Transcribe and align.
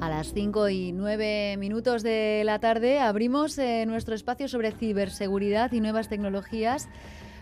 A 0.00 0.08
las 0.08 0.32
5 0.32 0.68
y 0.68 0.92
9 0.92 1.56
minutos 1.58 2.04
de 2.04 2.42
la 2.44 2.60
tarde 2.60 3.00
abrimos 3.00 3.58
eh, 3.58 3.84
nuestro 3.84 4.14
espacio 4.14 4.46
sobre 4.46 4.70
ciberseguridad 4.70 5.72
y 5.72 5.80
nuevas 5.80 6.08
tecnologías 6.08 6.88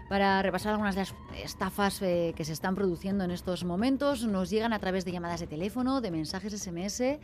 para 0.08 0.40
repasar 0.40 0.72
algunas 0.72 0.94
de 0.94 1.02
las 1.02 1.14
estafas 1.44 2.00
eh, 2.00 2.32
que 2.34 2.46
se 2.46 2.54
están 2.54 2.74
produciendo 2.74 3.24
en 3.24 3.30
estos 3.30 3.64
momentos. 3.64 4.24
Nos 4.24 4.48
llegan 4.48 4.72
a 4.72 4.78
través 4.78 5.04
de 5.04 5.12
llamadas 5.12 5.40
de 5.40 5.46
teléfono, 5.46 6.00
de 6.00 6.10
mensajes 6.10 6.54
SMS 6.54 7.18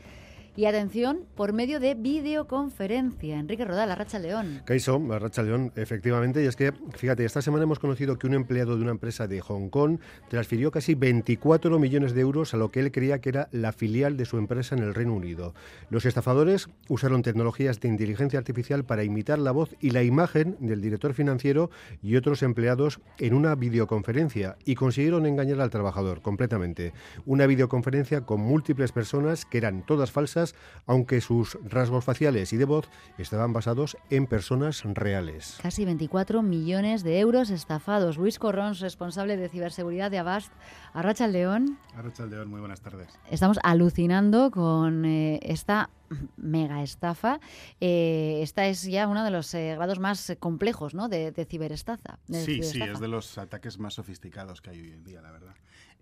y 0.55 0.67
atención, 0.67 1.21
por 1.35 1.53
medio 1.53 1.81
de 1.81 1.95
videoconferencia. 1.95 3.39
Enrique 3.39 3.65
Rodal, 3.65 3.91
Arracha 3.91 4.19
León. 4.19 4.61
Caiso, 4.67 5.01
Arracha 5.11 5.43
León, 5.43 5.73
efectivamente. 5.77 6.43
Y 6.43 6.47
es 6.47 6.57
que, 6.57 6.73
fíjate, 6.97 7.25
esta 7.25 7.41
semana 7.41 7.65
hemos 7.65 7.79
conocido 7.79 8.19
que 8.19 8.27
un 8.27 8.35
empleado 8.35 8.77
de 8.77 8.83
una 8.83 8.91
empresa 8.91 9.27
de 9.27 9.41
Hong 9.41 9.71
Kong 9.71 9.99
transfirió 10.29 10.71
casi 10.71 10.95
24 10.95 11.79
millones 11.79 12.13
de 12.13 12.21
euros 12.21 12.53
a 12.53 12.59
lo 12.59 12.71
que 12.71 12.81
él 12.81 12.93
creía 12.93 13.21
que 13.21 13.31
era 13.31 13.49
la 13.51 13.73
filial 13.73 14.17
de 14.17 14.27
su 14.27 14.37
empresa 14.37 14.75
en 14.75 14.83
el 14.83 14.95
Reino 14.95 15.15
Unido. 15.15 15.55
Los 15.89 16.05
estafadores 16.05 16.69
usaron 16.89 17.23
tecnologías 17.23 17.81
de 17.81 17.89
inteligencia 17.89 18.39
artificial 18.39 18.85
para 18.85 19.05
imitar 19.05 19.39
la 19.39 19.53
voz 19.53 19.75
y 19.81 19.91
la 19.91 20.03
imagen 20.03 20.57
del 20.61 20.83
director 20.83 21.15
financiero 21.15 21.71
y 22.03 22.17
otros 22.17 22.43
empleados 22.43 23.01
en 23.19 23.33
una 23.33 23.55
videoconferencia 23.55 24.57
y 24.67 24.75
consiguieron 24.75 25.25
engañar 25.25 25.61
al 25.61 25.71
trabajador 25.71 26.21
completamente. 26.21 26.93
Una 27.25 27.47
videoconferencia 27.47 28.23
con 28.23 28.41
múltiples 28.41 28.93
personas 28.93 29.47
que 29.47 29.59
eran 29.59 29.87
todas 29.87 30.11
falsas 30.11 30.42
aunque 30.87 31.21
sus 31.21 31.59
rasgos 31.65 32.05
faciales 32.05 32.53
y 32.53 32.57
de 32.57 32.65
voz 32.65 32.89
estaban 33.19 33.53
basados 33.53 33.97
en 34.11 34.27
personas 34.27 34.83
reales. 34.85 35.59
Casi 35.63 35.85
24 35.85 36.43
millones 36.43 37.03
de 37.03 37.19
euros 37.21 37.51
estafados. 37.51 38.17
Luis 38.17 38.39
Corrón, 38.39 38.75
responsable 38.75 39.37
de 39.37 39.49
ciberseguridad 39.49 40.11
de 40.11 40.19
Avast. 40.19 40.53
Arracha 40.93 41.27
León. 41.27 41.79
Arracha 41.95 42.27
León, 42.27 42.49
muy 42.49 42.61
buenas 42.61 42.81
tardes. 42.81 43.09
Estamos 43.31 43.59
alucinando 43.63 44.51
con 44.51 45.05
eh, 45.05 45.41
esta 45.43 45.91
mega 46.37 46.83
estafa. 46.83 47.41
Eh, 47.81 48.41
esta 48.43 48.67
es 48.67 48.83
ya 48.83 49.09
uno 49.09 49.25
de 49.25 49.31
los 49.31 49.53
eh, 49.55 49.75
grados 49.77 49.99
más 49.99 50.37
complejos 50.39 50.95
¿no? 50.95 51.09
de, 51.09 51.47
ciberestafa. 51.49 52.19
sí, 52.29 52.63
sí, 52.63 52.83
es 52.83 53.01
de 53.01 53.09
los 53.09 53.39
ataques 53.39 53.79
más 53.79 53.95
sofisticados 53.95 54.61
que 54.61 54.71
hay 54.71 54.81
hoy 54.81 54.93
en 54.93 55.05
día, 55.05 55.23
la 55.23 55.31
verdad. 55.31 55.55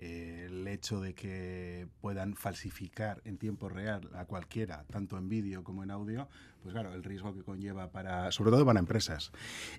Eh, 0.02 0.46
el 0.46 0.66
hecho 0.66 0.98
de 0.98 1.12
que 1.12 1.86
puedan 2.00 2.34
falsificar 2.34 3.20
en 3.26 3.36
tiempo 3.36 3.68
real 3.68 4.08
a 4.14 4.24
cualquiera, 4.24 4.84
tanto 4.90 5.18
en 5.18 5.28
vídeo 5.28 5.62
como 5.62 5.82
en 5.84 5.90
audio, 5.90 6.26
pues 6.62 6.72
claro, 6.72 6.94
el 6.94 7.04
riesgo 7.04 7.34
que 7.34 7.42
conlleva 7.42 7.90
para, 7.90 8.32
sobre 8.32 8.50
todo 8.50 8.64
para 8.64 8.80
empresas. 8.80 9.30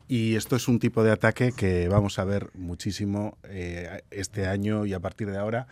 Y 0.07 0.35
esto 0.35 0.55
es 0.55 0.67
un 0.67 0.77
tipo 0.77 1.03
de 1.03 1.11
ataque 1.11 1.53
que 1.53 1.87
vamos 1.87 2.19
a 2.19 2.23
ver 2.23 2.51
muchísimo 2.53 3.39
eh, 3.45 4.03
este 4.11 4.45
año 4.45 4.85
y 4.85 4.93
a 4.93 4.99
partir 4.99 5.31
de 5.31 5.39
ahora. 5.39 5.67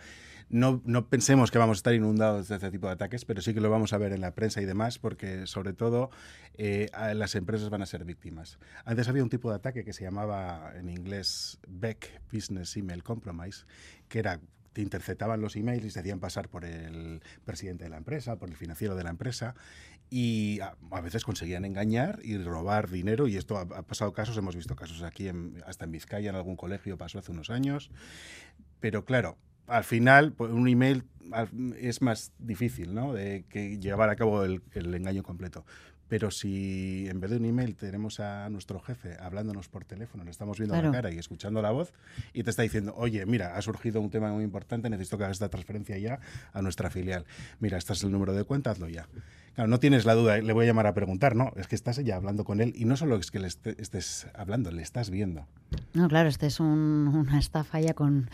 No, 0.50 0.82
no, 0.84 1.08
pensemos 1.08 1.52
que 1.52 1.58
vamos 1.58 1.76
a 1.76 1.78
estar 1.78 1.94
inundados 1.94 2.48
de 2.48 2.56
este 2.56 2.72
tipo 2.72 2.88
de 2.88 2.94
ataques, 2.94 3.24
pero 3.24 3.40
sí 3.40 3.54
que 3.54 3.60
lo 3.60 3.70
vamos 3.70 3.92
a 3.92 3.98
ver 3.98 4.12
en 4.12 4.20
la 4.20 4.34
prensa 4.34 4.60
y 4.60 4.64
demás, 4.64 4.98
porque 4.98 5.46
sobre 5.46 5.72
todo 5.72 6.10
eh, 6.54 6.90
las 7.14 7.36
empresas 7.36 7.70
van 7.70 7.82
a 7.82 7.86
ser 7.86 8.04
víctimas. 8.04 8.58
Antes 8.84 9.08
había 9.08 9.22
un 9.22 9.30
tipo 9.30 9.50
de 9.50 9.56
ataque 9.56 9.84
que 9.84 9.92
se 9.92 10.02
llamaba 10.02 10.72
en 10.74 10.88
inglés 10.88 11.60
BEC, 11.68 12.20
Business 12.32 12.76
Email 12.76 13.04
Compromise, 13.04 13.64
que 14.08 14.18
era 14.18 14.40
te 14.72 14.82
interceptaban 14.82 15.40
los 15.40 15.56
emails 15.56 15.84
y 15.84 15.90
se 15.90 16.00
hacían 16.00 16.20
pasar 16.20 16.48
por 16.48 16.64
el 16.64 17.22
presidente 17.44 17.84
de 17.84 17.90
la 17.90 17.96
empresa, 17.96 18.36
por 18.36 18.48
el 18.48 18.56
financiero 18.56 18.94
de 18.94 19.04
la 19.04 19.10
empresa, 19.10 19.54
y 20.10 20.60
a, 20.60 21.00
veces 21.00 21.24
conseguían 21.24 21.64
engañar 21.64 22.20
y 22.22 22.38
robar 22.38 22.90
dinero, 22.90 23.28
y 23.28 23.36
esto 23.36 23.58
ha, 23.58 23.66
pasado 23.66 24.12
casos, 24.12 24.36
hemos 24.36 24.56
visto 24.56 24.74
casos 24.76 25.02
aquí, 25.02 25.30
hasta 25.66 25.84
en 25.84 25.92
Vizcaya, 25.92 26.30
en 26.30 26.36
algún 26.36 26.56
colegio 26.56 26.98
pasó 26.98 27.18
hace 27.18 27.30
unos 27.30 27.50
años, 27.50 27.90
pero 28.80 29.04
claro, 29.04 29.38
al 29.70 29.84
final 29.84 30.32
pues, 30.32 30.50
un 30.52 30.68
email 30.68 31.04
es 31.78 32.02
más 32.02 32.32
difícil 32.38 32.94
¿no? 32.94 33.12
de 33.12 33.44
que 33.48 33.78
llevar 33.78 34.10
a 34.10 34.16
cabo 34.16 34.44
el 34.44 34.62
engaño 34.74 35.22
completo. 35.22 35.64
Pero 36.10 36.32
si 36.32 37.06
en 37.08 37.20
vez 37.20 37.30
de 37.30 37.36
un 37.36 37.44
email 37.44 37.76
tenemos 37.76 38.18
a 38.18 38.50
nuestro 38.50 38.80
jefe 38.80 39.16
hablándonos 39.20 39.68
por 39.68 39.84
teléfono, 39.84 40.24
le 40.24 40.32
estamos 40.32 40.58
viendo 40.58 40.74
la 40.74 40.90
cara 40.90 41.12
y 41.12 41.18
escuchando 41.18 41.62
la 41.62 41.70
voz 41.70 41.92
y 42.32 42.42
te 42.42 42.50
está 42.50 42.62
diciendo, 42.62 42.92
oye, 42.96 43.24
mira, 43.26 43.56
ha 43.56 43.62
surgido 43.62 44.00
un 44.00 44.10
tema 44.10 44.32
muy 44.32 44.42
importante, 44.42 44.90
necesito 44.90 45.18
que 45.18 45.24
hagas 45.24 45.36
esta 45.36 45.48
transferencia 45.48 45.96
ya 45.98 46.18
a 46.52 46.62
nuestra 46.62 46.90
filial. 46.90 47.26
Mira, 47.60 47.78
este 47.78 47.92
es 47.92 48.02
el 48.02 48.10
número 48.10 48.34
de 48.34 48.42
cuenta, 48.42 48.72
hazlo 48.72 48.88
ya. 48.88 49.06
Claro, 49.54 49.68
no 49.68 49.80
tienes 49.80 50.04
la 50.04 50.14
duda, 50.14 50.38
le 50.38 50.52
voy 50.52 50.64
a 50.64 50.68
llamar 50.68 50.86
a 50.86 50.94
preguntar, 50.94 51.34
no, 51.34 51.52
es 51.56 51.66
que 51.66 51.74
estás 51.74 51.96
ya 51.96 52.16
hablando 52.16 52.44
con 52.44 52.60
él 52.60 52.72
y 52.76 52.84
no 52.84 52.96
solo 52.96 53.16
es 53.16 53.30
que 53.30 53.40
le 53.40 53.48
estés 53.48 54.28
hablando, 54.34 54.70
le 54.70 54.82
estás 54.82 55.10
viendo. 55.10 55.46
No, 55.92 56.08
claro, 56.08 56.28
este 56.28 56.46
es 56.46 56.60
una 56.60 57.38
estafa 57.38 57.80
ya 57.80 57.94
con, 57.94 58.30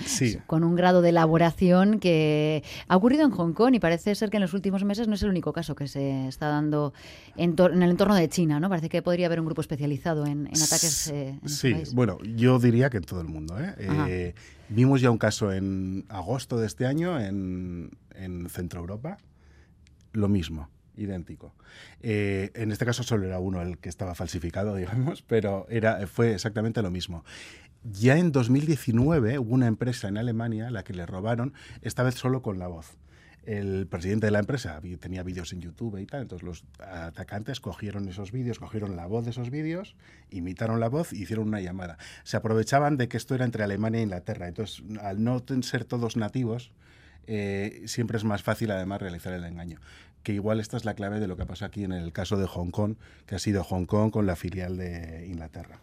con 0.46 0.62
un 0.62 0.74
grado 0.74 1.00
de 1.00 1.08
elaboración 1.08 2.00
que 2.00 2.62
ha 2.86 2.96
ocurrido 2.96 3.24
en 3.24 3.30
Hong 3.30 3.54
Kong 3.54 3.74
y 3.74 3.80
parece 3.80 4.14
ser 4.14 4.28
que 4.28 4.36
en 4.36 4.42
los 4.42 4.52
últimos 4.52 4.84
meses 4.84 5.08
no 5.08 5.14
es 5.14 5.22
el 5.22 5.30
único 5.30 5.52
caso 5.54 5.74
que 5.74 5.88
se 5.88 6.28
está 6.28 6.48
dando 6.48 6.92
en, 7.34 7.56
en 7.58 7.82
el 7.82 7.90
entorno 7.90 8.14
de 8.14 8.28
China, 8.28 8.60
¿no? 8.60 8.68
Parece 8.68 8.90
que 8.90 9.00
podría 9.00 9.26
haber 9.26 9.40
un 9.40 9.46
grupo 9.46 9.62
especializado 9.62 10.26
en, 10.26 10.48
ataques. 10.48 11.08
Eh, 11.08 11.38
en 11.42 11.48
sí, 11.48 11.74
bueno, 11.94 12.18
yo 12.36 12.58
diría 12.58 12.90
que 12.90 12.98
en 12.98 13.04
todo 13.04 13.22
el 13.22 13.28
mundo. 13.28 13.58
¿eh? 13.58 13.74
Eh, 13.78 14.34
vimos 14.68 15.00
ya 15.00 15.10
un 15.10 15.18
caso 15.18 15.50
en 15.50 16.04
agosto 16.08 16.58
de 16.58 16.66
este 16.66 16.86
año 16.86 17.18
en, 17.18 17.90
en 18.14 18.48
Centro 18.50 18.80
Europa, 18.80 19.16
lo 20.12 20.28
mismo 20.28 20.68
idéntico. 20.96 21.54
Eh, 22.00 22.50
en 22.54 22.72
este 22.72 22.84
caso 22.84 23.02
solo 23.02 23.26
era 23.26 23.38
uno 23.38 23.62
el 23.62 23.78
que 23.78 23.88
estaba 23.88 24.14
falsificado, 24.14 24.74
digamos, 24.76 25.22
pero 25.22 25.66
era, 25.68 26.06
fue 26.06 26.34
exactamente 26.34 26.82
lo 26.82 26.90
mismo. 26.90 27.24
Ya 27.84 28.18
en 28.18 28.32
2019 28.32 29.38
hubo 29.38 29.54
una 29.54 29.68
empresa 29.68 30.08
en 30.08 30.18
Alemania 30.18 30.68
a 30.68 30.70
la 30.70 30.82
que 30.82 30.92
le 30.92 31.06
robaron, 31.06 31.54
esta 31.82 32.02
vez 32.02 32.16
solo 32.16 32.42
con 32.42 32.58
la 32.58 32.66
voz. 32.66 32.96
El 33.44 33.86
presidente 33.86 34.26
de 34.26 34.32
la 34.32 34.40
empresa 34.40 34.80
tenía 34.98 35.22
vídeos 35.22 35.52
en 35.52 35.60
YouTube 35.60 35.98
y 35.98 36.06
tal, 36.06 36.22
entonces 36.22 36.44
los 36.44 36.64
atacantes 36.80 37.60
cogieron 37.60 38.08
esos 38.08 38.32
vídeos, 38.32 38.58
cogieron 38.58 38.96
la 38.96 39.06
voz 39.06 39.24
de 39.24 39.30
esos 39.30 39.50
vídeos, 39.50 39.94
imitaron 40.30 40.80
la 40.80 40.88
voz 40.88 41.12
y 41.12 41.22
hicieron 41.22 41.46
una 41.46 41.60
llamada. 41.60 41.96
Se 42.24 42.36
aprovechaban 42.36 42.96
de 42.96 43.08
que 43.08 43.16
esto 43.16 43.36
era 43.36 43.44
entre 43.44 43.62
Alemania 43.62 44.00
e 44.00 44.02
Inglaterra, 44.02 44.48
entonces 44.48 44.82
al 45.00 45.22
no 45.22 45.44
ser 45.62 45.84
todos 45.84 46.16
nativos, 46.16 46.72
eh, 47.28 47.82
siempre 47.86 48.16
es 48.16 48.24
más 48.24 48.42
fácil 48.42 48.72
además 48.72 49.00
realizar 49.00 49.32
el 49.32 49.44
engaño 49.44 49.80
que 50.26 50.32
igual 50.32 50.58
esta 50.58 50.76
es 50.76 50.84
la 50.84 50.94
clave 50.94 51.20
de 51.20 51.28
lo 51.28 51.36
que 51.36 51.46
pasa 51.46 51.66
aquí 51.66 51.84
en 51.84 51.92
el 51.92 52.12
caso 52.12 52.36
de 52.36 52.48
Hong 52.48 52.72
Kong, 52.72 52.96
que 53.26 53.36
ha 53.36 53.38
sido 53.38 53.62
Hong 53.62 53.84
Kong 53.86 54.10
con 54.10 54.26
la 54.26 54.34
filial 54.34 54.76
de 54.76 55.24
Inglaterra. 55.28 55.78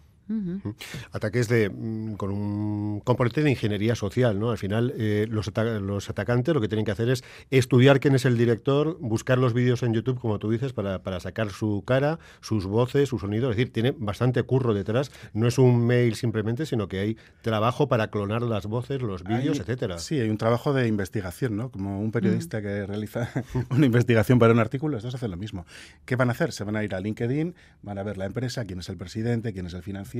Ataques 1.11 1.49
de, 1.49 1.69
mm, 1.69 2.13
con 2.13 2.31
un 2.31 3.01
componente 3.01 3.43
de 3.43 3.49
ingeniería 3.49 3.93
social, 3.95 4.39
¿no? 4.39 4.51
Al 4.51 4.57
final, 4.57 4.93
eh, 4.97 5.27
los, 5.29 5.51
los, 5.81 6.09
atacantes 6.09 6.53
lo 6.53 6.61
que 6.61 6.69
tienen 6.69 6.85
que 6.85 6.91
hacer 6.91 7.09
es 7.09 7.23
estudiar 7.51 7.99
quién 7.99 8.15
es 8.15 8.23
el 8.25 8.37
director, 8.37 8.97
buscar 9.01 9.37
los 9.37 9.53
vídeos 9.53 9.83
en 9.83 9.93
YouTube, 9.93 10.19
como 10.19 10.39
tú 10.39 10.49
dices, 10.49 10.71
para, 10.71 11.19
sacar 11.19 11.49
su 11.51 11.83
cara, 11.85 12.19
sus 12.39 12.65
voces, 12.65 13.09
su 13.09 13.19
sonido. 13.19 13.49
Es 13.51 13.57
decir, 13.57 13.73
tiene 13.73 13.93
bastante 13.97 14.41
curro 14.43 14.73
detrás. 14.73 15.11
No 15.33 15.47
es 15.47 15.57
un 15.57 15.85
mail 15.85 16.15
simplemente, 16.15 16.65
sino 16.65 16.87
que 16.87 16.99
hay 16.99 17.17
trabajo 17.41 17.87
para 17.87 18.07
clonar 18.07 18.43
las 18.43 18.65
voces, 18.65 19.01
los 19.01 19.23
vídeos, 19.23 19.59
etcétera. 19.59 19.97
Sí, 19.97 20.19
hay 20.19 20.29
un 20.29 20.37
trabajo 20.37 20.73
de 20.73 20.87
investigación, 20.87 21.57
¿no? 21.57 21.69
Como 21.69 21.99
un 21.99 22.11
periodista 22.11 22.61
que 22.61 22.85
realiza 22.85 23.29
una 23.69 23.85
investigación 23.85 24.39
para 24.39 24.53
un 24.53 24.59
artículo, 24.59 24.97
estos 24.97 25.15
hacen 25.15 25.31
lo 25.31 25.37
mismo. 25.37 25.65
¿Qué 26.05 26.15
van 26.15 26.29
a 26.29 26.31
hacer? 26.31 26.53
Se 26.53 26.63
van 26.63 26.77
a 26.77 26.83
ir 26.83 26.95
a 26.95 27.01
LinkedIn, 27.01 27.55
van 27.81 27.97
a 27.97 28.03
ver 28.03 28.17
la 28.17 28.25
empresa, 28.25 28.63
quién 28.63 28.79
es 28.79 28.89
el 28.89 28.97
presidente, 28.97 29.51
quién 29.53 29.65
es 29.65 29.73
el 29.73 29.83
financiero 29.83 30.12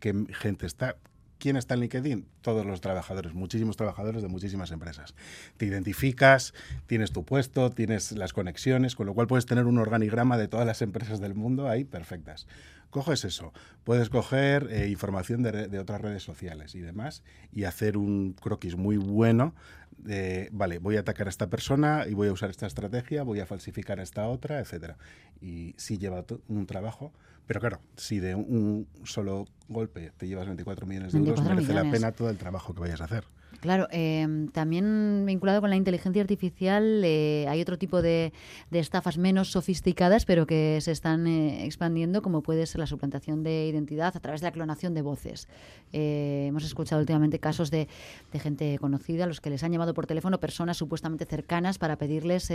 qué 0.00 0.26
gente 0.32 0.66
está. 0.66 0.96
¿Quién 1.38 1.56
está 1.56 1.72
en 1.72 1.80
LinkedIn? 1.80 2.26
Todos 2.42 2.66
los 2.66 2.82
trabajadores, 2.82 3.32
muchísimos 3.32 3.78
trabajadores 3.78 4.20
de 4.20 4.28
muchísimas 4.28 4.72
empresas. 4.72 5.14
Te 5.56 5.64
identificas, 5.64 6.52
tienes 6.86 7.12
tu 7.12 7.24
puesto, 7.24 7.70
tienes 7.70 8.12
las 8.12 8.34
conexiones, 8.34 8.94
con 8.94 9.06
lo 9.06 9.14
cual 9.14 9.26
puedes 9.26 9.46
tener 9.46 9.64
un 9.64 9.78
organigrama 9.78 10.36
de 10.36 10.48
todas 10.48 10.66
las 10.66 10.82
empresas 10.82 11.18
del 11.18 11.34
mundo 11.34 11.66
ahí 11.66 11.84
perfectas. 11.84 12.46
Coges 12.90 13.24
eso, 13.24 13.54
puedes 13.84 14.10
coger 14.10 14.68
eh, 14.70 14.88
información 14.88 15.42
de, 15.42 15.68
de, 15.68 15.78
otras 15.78 16.02
redes 16.02 16.24
sociales 16.24 16.74
y 16.74 16.80
demás 16.80 17.22
y 17.52 17.64
hacer 17.64 17.96
un 17.96 18.34
croquis 18.34 18.76
muy 18.76 18.98
bueno 18.98 19.54
de, 19.96 20.48
vale, 20.52 20.78
voy 20.78 20.96
a 20.96 21.00
atacar 21.00 21.26
a 21.26 21.30
esta 21.30 21.48
persona 21.48 22.04
y 22.06 22.14
voy 22.14 22.28
a 22.28 22.32
usar 22.32 22.50
esta 22.50 22.66
estrategia, 22.66 23.22
voy 23.22 23.40
a 23.40 23.46
falsificar 23.46 24.00
a 24.00 24.02
esta 24.02 24.28
otra, 24.28 24.58
etcétera. 24.60 24.98
Y 25.40 25.74
sí 25.78 25.98
lleva 25.98 26.24
un 26.48 26.66
trabajo, 26.66 27.12
pero 27.50 27.58
claro, 27.58 27.80
si 27.96 28.20
de 28.20 28.36
un 28.36 28.86
solo 29.02 29.44
golpe 29.68 30.12
te 30.16 30.28
llevas 30.28 30.46
24 30.46 30.86
millones 30.86 31.12
de 31.12 31.18
euros, 31.18 31.42
merece 31.42 31.74
la 31.74 31.82
pena 31.82 32.12
todo 32.12 32.30
el 32.30 32.38
trabajo 32.38 32.72
que 32.74 32.80
vayas 32.80 33.00
a 33.00 33.06
hacer. 33.06 33.24
Claro, 33.58 33.88
em, 33.90 34.48
también 34.48 35.24
vinculado 35.26 35.60
con 35.60 35.68
la 35.68 35.76
inteligencia 35.76 36.22
artificial 36.22 37.02
eh, 37.04 37.46
hay 37.48 37.60
otro 37.60 37.76
tipo 37.76 38.00
de, 38.00 38.32
estafas 38.70 39.18
menos 39.18 39.50
sofisticadas, 39.50 40.24
pero 40.24 40.46
que 40.46 40.78
se 40.80 40.92
están 40.92 41.26
eh, 41.26 41.66
expandiendo, 41.66 42.22
como 42.22 42.42
puede 42.42 42.64
ser 42.66 42.78
la 42.78 42.86
suplantación 42.86 43.42
de 43.42 43.66
identidad 43.66 44.16
a 44.16 44.20
través 44.20 44.40
de 44.40 44.46
la 44.46 44.52
clonación 44.52 44.94
de 44.94 45.02
voces. 45.02 45.48
Eh, 45.92 46.46
hemos 46.48 46.64
escuchado 46.64 47.00
últimamente 47.00 47.38
casos 47.38 47.70
de, 47.70 47.88
gente 48.32 48.78
conocida, 48.78 49.24
a 49.24 49.26
los 49.26 49.40
que 49.40 49.50
les 49.50 49.62
han 49.62 49.72
llamado 49.72 49.92
por 49.92 50.06
teléfono 50.06 50.40
personas 50.40 50.78
supuestamente 50.78 51.26
cercanas 51.26 51.78
para 51.78 51.96
pedirles 51.96 52.50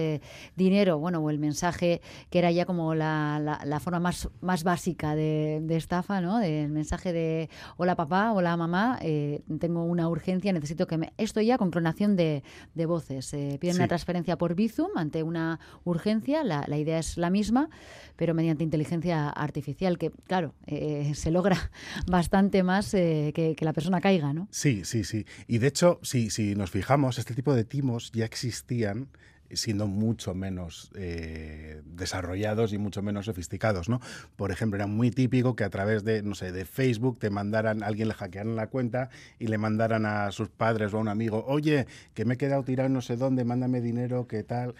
dinero, 0.55 0.97
bueno, 0.97 1.19
o 1.19 1.29
el 1.29 1.37
mensaje 1.37 2.01
que 2.31 2.39
era 2.39 2.51
ya 2.51 2.65
como 2.65 2.95
la, 2.95 3.79
forma 3.81 3.99
más, 3.99 4.29
más 4.41 4.63
básica 4.63 5.15
de, 5.15 5.63
estafa, 5.75 6.21
¿no? 6.21 6.39
Del 6.39 6.69
mensaje 6.69 7.13
de 7.13 7.49
hola 7.77 7.95
papá, 7.95 8.31
hola 8.33 8.55
mamá, 8.57 8.97
eh, 9.01 9.41
tengo 9.59 9.83
una 9.83 10.07
urgencia, 10.09 10.51
necesito 10.53 10.84
que 10.87 10.97
me... 10.97 11.13
Esto 11.17 11.41
ya 11.41 11.57
con 11.57 11.71
clonación 11.71 12.15
de, 12.15 12.43
voces. 12.75 13.33
Eh, 13.33 13.57
piden 13.59 13.77
una 13.77 13.87
transferencia 13.87 14.37
por 14.37 14.55
Bizum 14.55 14.91
ante 14.95 15.23
una 15.23 15.59
urgencia, 15.83 16.43
la, 16.43 16.77
idea 16.77 16.99
es 16.99 17.17
la 17.17 17.29
misma, 17.29 17.69
pero 18.15 18.33
mediante 18.33 18.63
inteligencia 18.63 19.29
artificial, 19.29 19.97
que 19.97 20.11
claro, 20.27 20.53
eh, 20.67 21.13
se 21.15 21.31
logra 21.31 21.71
bastante 22.07 22.63
más 22.63 22.91
que, 22.91 23.55
la 23.59 23.73
persona 23.73 24.01
caiga, 24.01 24.33
¿no? 24.33 24.47
Sí, 24.51 24.83
sí, 24.85 25.03
sí. 25.03 25.25
Y 25.47 25.57
de 25.57 25.67
hecho, 25.67 25.99
si, 26.03 26.29
si 26.29 26.55
nos 26.55 26.71
fijamos, 26.71 27.17
este 27.17 27.33
tipo 27.33 27.53
de 27.53 27.63
timos 27.63 28.11
ya 28.11 28.25
existían 28.25 29.09
siendo 29.55 29.87
mucho 29.87 30.33
menos 30.33 30.91
eh, 30.95 31.81
desarrollados 31.85 32.73
y 32.73 32.77
mucho 32.77 33.01
menos 33.01 33.25
sofisticados, 33.25 33.89
¿no? 33.89 33.99
Por 34.35 34.51
ejemplo, 34.51 34.77
era 34.77 34.87
muy 34.87 35.11
típico 35.11 35.55
que 35.55 35.63
a 35.63 35.69
través 35.69 36.03
de, 36.03 36.21
no 36.21 36.35
sé, 36.35 36.51
de 36.51 36.65
Facebook 36.65 37.19
te 37.19 37.29
mandaran, 37.29 37.83
alguien 37.83 38.07
le 38.07 38.13
hackearan 38.13 38.55
la 38.55 38.67
cuenta 38.67 39.09
y 39.39 39.47
le 39.47 39.57
mandaran 39.57 40.05
a 40.05 40.31
sus 40.31 40.49
padres 40.49 40.93
o 40.93 40.97
a 40.97 41.01
un 41.01 41.07
amigo, 41.07 41.45
oye, 41.47 41.87
que 42.13 42.25
me 42.25 42.35
he 42.35 42.37
quedado 42.37 42.63
tirado 42.63 42.89
no 42.89 43.01
sé 43.01 43.15
dónde, 43.15 43.43
mándame 43.45 43.81
dinero, 43.81 44.27
¿qué 44.27 44.43
tal? 44.43 44.75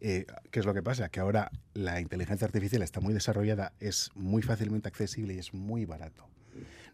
Eh, 0.00 0.26
¿Qué 0.50 0.60
es 0.60 0.66
lo 0.66 0.72
que 0.72 0.82
pasa? 0.82 1.08
Que 1.10 1.20
ahora 1.20 1.50
la 1.74 2.00
inteligencia 2.00 2.46
artificial 2.46 2.82
está 2.82 3.00
muy 3.00 3.12
desarrollada, 3.12 3.72
es 3.80 4.10
muy 4.14 4.42
fácilmente 4.42 4.88
accesible 4.88 5.34
y 5.34 5.38
es 5.38 5.52
muy 5.52 5.84
barato. 5.84 6.26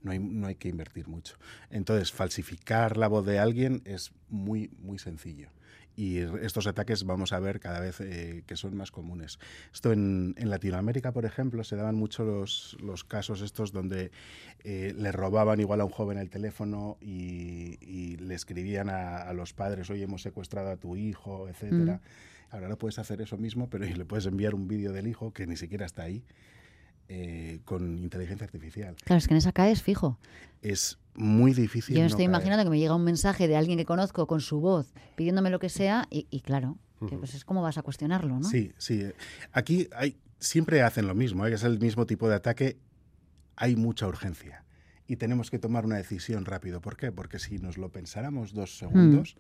No 0.03 0.13
hay, 0.13 0.19
no 0.19 0.47
hay 0.47 0.57
que 0.57 0.69
invertir 0.69 1.09
mucho. 1.09 1.37
Entonces, 1.71 2.13
falsificar 2.13 2.97
la 2.97 3.09
voz 3.09 3.25
de 3.27 3.39
alguien 3.39 3.83
es 3.85 4.13
muy, 4.29 4.71
muy 4.79 4.99
sencillo 4.99 5.51
y 5.97 6.19
estos 6.19 6.67
ataques 6.67 7.05
vamos 7.05 7.33
a 7.33 7.41
ver 7.41 7.59
cada 7.59 7.81
vez 7.81 8.01
eh, 8.01 8.43
que 8.47 8.57
son 8.57 8.77
más 8.77 8.91
comunes. 8.91 9.39
Esto 9.73 9.93
en, 9.93 10.35
en, 10.37 10.51
Latinoamérica, 10.51 11.13
por 11.13 11.25
ejemplo, 11.25 11.65
se 11.65 11.75
daban 11.75 11.95
mucho 11.95 12.25
los, 12.25 12.77
los 12.81 13.03
casos 13.03 13.41
estos 13.41 13.73
donde 13.73 14.11
eh, 14.63 14.95
le 14.97 15.11
robaban 15.11 15.59
igual 15.59 15.81
a 15.81 15.85
un 15.85 15.91
joven 15.91 16.19
el 16.19 16.29
teléfono 16.29 16.99
y, 17.01 17.79
y 17.81 18.17
le 18.19 18.35
escribían 18.35 18.91
a, 18.91 19.23
a, 19.23 19.33
los 19.33 19.55
padres, 19.55 19.89
oye, 19.89 20.05
hemos 20.05 20.21
secuestrado 20.23 20.71
a 20.71 20.77
tu 20.77 20.97
hijo, 20.97 21.49
etcétera. 21.49 21.95
Mm. 21.95 22.55
Ahora 22.55 22.69
no 22.69 22.77
puedes 22.77 22.99
hacer 22.99 23.21
eso 23.23 23.39
mismo, 23.39 23.69
pero 23.69 23.85
le 23.85 24.05
puedes 24.05 24.27
enviar 24.27 24.55
un 24.55 24.69
vídeo 24.69 24.93
del 24.93 25.09
hijo 25.09 25.33
que 25.33 25.47
ni 25.47 25.57
siquiera 25.57 25.87
está 25.87 26.03
ahí. 26.05 26.23
Eh, 27.09 27.61
con 27.65 27.99
inteligencia 28.03 28.45
artificial. 28.45 28.97
Claro, 29.05 29.19
es 29.19 29.29
que 29.29 29.35
en 29.35 29.39
esa 29.39 29.53
caes 29.53 29.81
fijo. 29.81 30.19
Es 30.61 30.99
muy 31.15 31.55
difícil. 31.55 31.95
Yo 31.95 32.01
me 32.01 32.09
estoy 32.09 32.25
imaginando 32.25 32.65
que 32.65 32.71
me 32.71 32.79
llega 32.81 32.97
un 32.97 33.05
mensaje 33.05 33.47
de 33.47 33.57
alguien 33.57 33.79
que 33.79 33.85
conozco 33.85 34.27
con 34.27 34.41
su 34.41 34.61
voz 34.61 34.93
pidiéndome 35.15 35.51
lo 35.51 35.61
que 35.61 35.69
sea 35.69 36.09
y, 36.11 36.41
claro, 36.41 36.79
pues 36.99 37.35
es 37.35 37.45
como 37.45 37.63
vas 37.63 37.79
a 37.79 37.83
cuestionarlo, 37.83 38.41
¿no? 38.41 38.49
Sí, 38.49 38.73
sí. 38.79 39.05
Aquí 39.53 39.89
hay, 39.95 40.17
siempre 40.41 40.83
hacen 40.83 41.07
lo 41.07 41.15
mismo, 41.15 41.47
¿eh? 41.47 41.55
es 41.55 41.63
el 41.63 41.79
mismo 41.79 42.07
tipo 42.07 42.29
de 42.29 42.35
ataque. 42.35 42.77
Hay 43.55 43.77
mucha 43.77 44.07
urgencia 44.07 44.65
y 45.07 45.17
tenemos 45.17 45.51
que 45.51 45.59
tomar 45.59 45.85
una 45.85 45.97
decisión 45.97 46.45
rápido. 46.45 46.81
¿Por 46.81 46.97
qué? 46.97 47.13
Porque 47.13 47.39
si 47.39 47.59
nos 47.59 47.79
lo 47.79 47.91
pensáramos 47.91 48.53
dos 48.53 48.79
segundos 48.79 49.37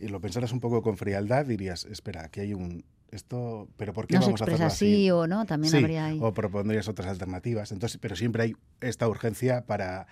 mm. 0.00 0.04
y 0.04 0.08
lo 0.08 0.20
pensaras 0.20 0.52
un 0.52 0.60
poco 0.60 0.82
con 0.82 0.96
frialdad, 0.96 1.46
dirías, 1.46 1.84
espera, 1.86 2.24
aquí 2.24 2.40
hay 2.40 2.54
un... 2.54 2.84
Esto, 3.10 3.68
pero 3.76 3.94
¿por 3.94 4.06
qué 4.06 4.16
no 4.16 4.20
vamos 4.20 4.38
se 4.38 4.44
a 4.44 4.46
hacerlo 4.46 4.66
así? 4.66 5.10
o 5.10 5.26
no, 5.26 5.46
también 5.46 5.74
habría 5.74 6.06
ahí. 6.06 6.18
O 6.20 6.34
propondrías 6.34 6.88
otras 6.88 7.08
alternativas. 7.08 7.72
Entonces, 7.72 7.98
pero 8.00 8.16
siempre 8.16 8.42
hay 8.42 8.56
esta 8.80 9.08
urgencia 9.08 9.64
para 9.66 10.06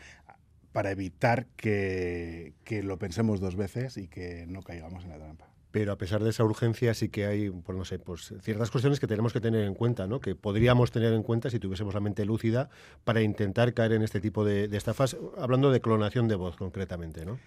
para 0.76 0.90
evitar 0.90 1.46
que, 1.56 2.52
que, 2.62 2.82
lo 2.82 2.98
pensemos 2.98 3.40
dos 3.40 3.56
veces 3.56 3.96
y 3.96 4.08
que 4.08 4.44
no 4.46 4.60
caigamos 4.60 5.04
en 5.04 5.08
la 5.08 5.16
trampa. 5.16 5.48
Pero 5.70 5.90
a 5.90 5.96
pesar 5.96 6.22
de 6.22 6.28
esa 6.28 6.44
urgencia 6.44 6.92
sí 6.92 7.08
que 7.08 7.24
hay, 7.24 7.48
pues 7.48 7.78
no 7.78 7.86
sé, 7.86 7.98
pues 7.98 8.34
ciertas 8.42 8.70
cuestiones 8.70 9.00
que 9.00 9.06
tenemos 9.06 9.32
que 9.32 9.40
tener 9.40 9.64
en 9.64 9.72
cuenta, 9.72 10.06
¿no? 10.06 10.20
Que 10.20 10.34
podríamos 10.34 10.90
tener 10.90 11.14
en 11.14 11.22
cuenta 11.22 11.48
si 11.48 11.58
tuviésemos 11.58 11.94
la 11.94 12.00
mente 12.00 12.26
lúcida 12.26 12.68
para 13.04 13.22
intentar 13.22 13.72
caer 13.72 13.92
en 13.92 14.02
este 14.02 14.20
tipo 14.20 14.44
de, 14.44 14.68
de 14.68 14.76
estafas, 14.76 15.16
hablando 15.38 15.70
de 15.70 15.80
clonación 15.80 16.28
de 16.28 16.34
voz 16.34 16.56
concretamente, 16.56 17.24
¿no? 17.24 17.38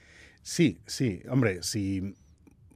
Sí, 0.42 0.80
sí. 0.88 1.22
Hombre, 1.30 1.62
si 1.62 2.16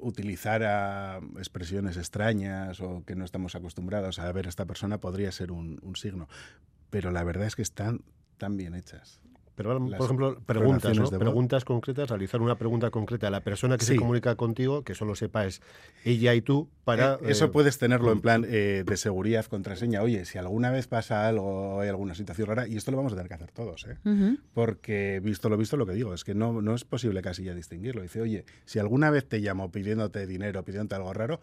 utilizara 0.04 1.20
expresiones 1.38 1.98
extrañas 1.98 2.80
o 2.82 3.04
que 3.06 3.16
no 3.16 3.26
estamos 3.26 3.56
acostumbrados 3.56 4.20
a 4.20 4.32
ver 4.32 4.46
a 4.46 4.50
esta 4.50 4.66
persona 4.66 5.00
podría 5.00 5.32
ser 5.32 5.52
un, 5.52 5.80
un 5.82 5.96
signo. 5.96 6.28
Pero 6.90 7.12
la 7.12 7.24
verdad 7.24 7.48
es 7.48 7.56
que 7.56 7.62
están 7.62 8.02
tan 8.38 8.58
bien 8.58 8.76
hechas. 8.76 9.22
Pero, 9.56 9.80
por 9.80 10.06
ejemplo, 10.06 10.40
preguntas, 10.48 10.98
¿no? 10.98 11.10
preguntas 11.12 11.64
concretas, 11.64 12.10
realizar 12.10 12.42
una 12.42 12.56
pregunta 12.56 12.90
concreta 12.90 13.28
a 13.28 13.30
la 13.30 13.42
persona 13.42 13.78
que 13.78 13.86
se 13.86 13.96
comunica 13.96 14.36
contigo, 14.36 14.84
que 14.84 14.96
solo 14.96 15.14
sepa 15.14 15.46
es 15.46 15.62
ella 16.04 16.34
y 16.34 16.42
tú, 16.42 16.70
para... 16.84 17.16
Eh, 17.16 17.30
eso 17.30 17.46
eh, 17.46 17.50
puedes 17.50 17.78
tenerlo 17.78 18.12
en 18.12 18.22
plan 18.22 18.46
eh, 18.48 18.84
de 18.84 18.98
seguridad, 18.98 19.46
contraseña. 19.46 20.02
Oye, 20.02 20.26
si 20.26 20.40
alguna 20.40 20.72
vez 20.72 20.88
pasa 20.88 21.28
algo, 21.28 21.82
hay 21.82 21.90
alguna 21.90 22.16
situación 22.16 22.48
rara, 22.48 22.68
y 22.68 22.78
esto 22.78 22.90
lo 22.90 22.98
vamos 22.98 23.14
a 23.14 23.16
tener 23.16 23.28
que 23.28 23.36
hacer 23.36 23.52
todos, 23.52 23.86
¿eh? 23.86 23.98
Porque, 24.56 25.20
visto 25.24 25.50
lo 25.50 25.58
visto, 25.58 25.78
lo 25.78 25.86
que 25.86 25.94
digo, 25.94 26.16
es 26.16 26.24
que 26.24 26.34
no, 26.34 26.62
no 26.62 26.74
es 26.74 26.84
posible 26.84 27.22
casi 27.22 27.44
ya 27.44 27.54
distinguirlo. 27.54 28.02
Dice, 28.02 28.22
oye, 28.22 28.46
si 28.66 28.80
alguna 28.80 29.12
vez 29.12 29.28
te 29.30 29.38
llamo 29.38 29.70
pidiéndote 29.70 30.26
dinero, 30.26 30.64
pidiéndote 30.64 30.96
algo 30.96 31.14
raro, 31.14 31.42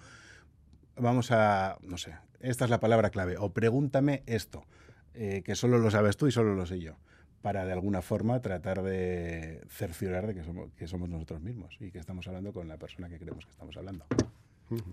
vamos 0.97 1.31
a, 1.31 1.79
no 1.83 1.97
sé, 1.97 2.17
esta 2.41 2.65
es 2.65 2.71
la 2.71 2.81
palabra 2.81 3.11
clave, 3.11 3.37
o 3.39 3.53
pregúntame 3.53 4.25
esto, 4.27 4.65
que 5.13 5.55
solo 5.55 5.79
lo 5.79 5.91
sabes 5.91 6.17
tú 6.17 6.27
y 6.27 6.33
solo 6.33 6.55
lo 6.55 6.67
sé 6.67 6.81
yo 6.81 6.97
para 7.43 7.65
de 7.65 7.73
alguna 7.73 8.03
forma 8.03 8.41
tratar 8.41 8.83
de 8.83 9.63
cerciorar 9.69 10.27
de 10.27 10.35
que 10.35 10.45
somos, 10.45 10.71
que 10.77 10.87
somos 10.87 11.09
nosotros 11.09 11.41
mismos 11.41 11.77
y 11.81 11.91
que 11.91 11.99
estamos 11.99 12.27
hablando 12.29 12.53
con 12.53 12.69
la 12.69 12.77
persona 12.77 13.09
que 13.09 13.19
creemos 13.19 13.45
que 13.45 13.53
estamos 13.53 13.77
hablando. 13.77 14.05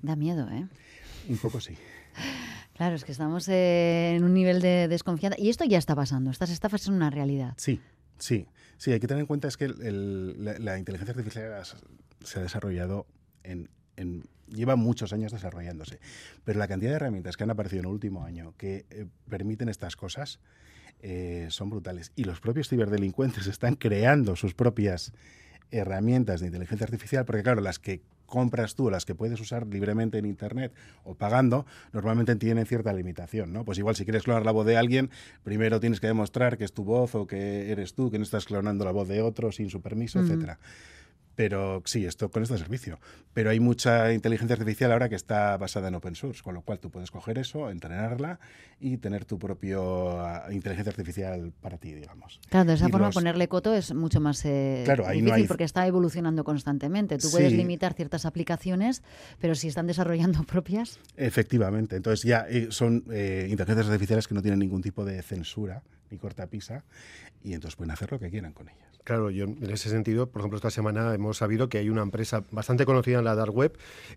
Da 0.01 0.15
miedo, 0.15 0.49
¿eh? 0.49 0.67
Un 1.29 1.37
poco 1.37 1.59
sí. 1.59 1.75
Claro, 2.75 2.95
es 2.95 3.03
que 3.03 3.11
estamos 3.11 3.47
en 3.47 4.23
un 4.23 4.33
nivel 4.33 4.61
de 4.61 4.87
desconfianza. 4.87 5.39
Y 5.39 5.49
esto 5.49 5.65
ya 5.65 5.77
está 5.77 5.95
pasando. 5.95 6.31
Estas 6.31 6.49
estafas 6.49 6.81
son 6.81 6.95
una 6.95 7.09
realidad. 7.09 7.53
Sí, 7.57 7.81
sí. 8.17 8.47
Sí, 8.77 8.91
hay 8.91 8.99
que 8.99 9.07
tener 9.07 9.21
en 9.21 9.27
cuenta 9.27 9.47
es 9.47 9.57
que 9.57 9.67
la, 9.67 10.77
inteligencia 10.77 11.11
artificial 11.11 11.63
se 12.23 12.39
ha 12.39 12.41
desarrollado 12.43 13.07
en, 13.43 13.69
lleva 14.47 14.75
muchos 14.75 15.13
años 15.13 15.31
desarrollándose. 15.31 15.99
Pero 16.43 16.59
la 16.59 16.67
cantidad 16.67 16.91
de 16.91 16.97
herramientas 16.97 17.37
que 17.37 17.43
han 17.43 17.49
aparecido 17.49 17.81
en 17.81 17.85
el 17.87 17.91
último 17.93 18.23
año 18.23 18.53
que 18.57 18.85
eh, 18.91 19.07
permiten 19.27 19.69
estas 19.69 19.95
cosas 19.95 20.39
eh, 21.01 21.47
son 21.49 21.69
brutales. 21.69 22.11
Y 22.15 22.23
los 22.23 22.39
propios 22.39 22.69
ciberdelincuentes 22.69 23.47
están 23.47 23.75
creando 23.75 24.35
sus 24.35 24.53
propias 24.53 25.13
herramientas 25.71 26.39
de 26.39 26.47
inteligencia 26.47 26.85
artificial, 26.85 27.25
porque 27.25 27.43
claro, 27.43 27.61
las 27.61 27.79
que 27.79 28.01
compras 28.25 28.75
tú, 28.75 28.91
las 28.91 29.05
que 29.05 29.15
puedes 29.15 29.39
usar 29.39 29.65
libremente 29.65 30.17
en 30.17 30.25
Internet 30.25 30.73
o 31.03 31.15
pagando, 31.15 31.65
normalmente 31.93 32.35
tienen 32.35 32.65
cierta 32.65 32.93
limitación, 32.93 33.53
¿no? 33.53 33.65
Pues 33.65 33.79
igual 33.79 33.95
si 33.95 34.03
quieres 34.03 34.23
clonar 34.23 34.45
la 34.45 34.51
voz 34.51 34.65
de 34.65 34.77
alguien, 34.77 35.09
primero 35.43 35.79
tienes 35.79 35.99
que 35.99 36.07
demostrar 36.07 36.57
que 36.57 36.65
es 36.65 36.73
tu 36.73 36.83
voz 36.83 37.15
o 37.15 37.25
que 37.25 37.71
eres 37.71 37.93
tú, 37.93 38.11
que 38.11 38.17
no 38.17 38.23
estás 38.23 38.45
clonando 38.45 38.85
la 38.85 38.91
voz 38.91 39.07
de 39.07 39.21
otro 39.21 39.51
sin 39.51 39.69
su 39.69 39.81
permiso, 39.81 40.19
etcétera. 40.19 40.59
Pero 41.37 41.83
sí, 41.85 42.03
esto 42.03 42.31
con 42.31 42.41
este 42.41 42.57
servicio. 42.57 42.99
Pero 43.35 43.51
hay 43.51 43.59
mucha 43.59 44.11
inteligencia 44.11 44.55
artificial 44.55 44.91
ahora 44.91 45.07
que 45.07 45.13
está 45.13 45.55
basada 45.57 45.87
en 45.87 45.93
open 45.93 46.15
source, 46.15 46.41
con 46.41 46.55
lo 46.55 46.63
cual 46.63 46.79
tú 46.79 46.89
puedes 46.89 47.11
coger 47.11 47.37
eso, 47.37 47.69
entrenarla 47.69 48.39
y 48.79 48.97
tener 48.97 49.23
tu 49.23 49.37
propio 49.37 50.19
ah, 50.19 50.47
inteligencia 50.49 50.89
artificial 50.89 51.53
para 51.61 51.77
ti, 51.77 51.93
digamos. 51.93 52.41
Claro, 52.49 52.65
de 52.65 52.73
esa 52.73 52.89
forma 52.89 53.11
ponerle 53.11 53.47
coto 53.47 53.75
es 53.75 53.93
mucho 53.93 54.19
más 54.19 54.43
eh, 54.45 54.83
difícil 55.13 55.45
porque 55.47 55.63
está 55.63 55.85
evolucionando 55.85 56.43
constantemente. 56.43 57.19
Tú 57.19 57.29
puedes 57.29 57.53
limitar 57.53 57.93
ciertas 57.93 58.25
aplicaciones, 58.25 59.03
pero 59.39 59.53
si 59.53 59.67
están 59.67 59.85
desarrollando 59.85 60.43
propias. 60.47 60.99
Efectivamente. 61.17 61.97
Entonces 61.97 62.25
ya 62.25 62.47
eh, 62.49 62.69
son 62.71 63.03
eh, 63.11 63.45
inteligencias 63.47 63.85
artificiales 63.85 64.27
que 64.27 64.33
no 64.33 64.41
tienen 64.41 64.57
ningún 64.57 64.81
tipo 64.81 65.05
de 65.05 65.21
censura 65.21 65.83
ni 66.09 66.17
cortapisa 66.17 66.83
y 67.43 67.53
entonces 67.53 67.75
pueden 67.75 67.91
hacer 67.91 68.11
lo 68.11 68.17
que 68.17 68.31
quieran 68.31 68.53
con 68.53 68.69
ellas. 68.69 68.86
Claro, 69.07 69.29
yo 69.29 69.45
en 69.45 69.71
ese 69.71 69.89
sentido, 69.89 70.29
por 70.29 70.41
ejemplo, 70.41 70.57
esta 70.57 70.69
semana 70.69 71.13
hemos 71.13 71.37
sabido 71.37 71.69
que 71.69 71.77
hay 71.77 71.89
una 71.89 72.01
empresa 72.01 72.43
bastante 72.51 72.83
conocida 72.83 73.19
en 73.19 73.23
la 73.23 73.35
dark 73.35 73.55
web 73.55 73.71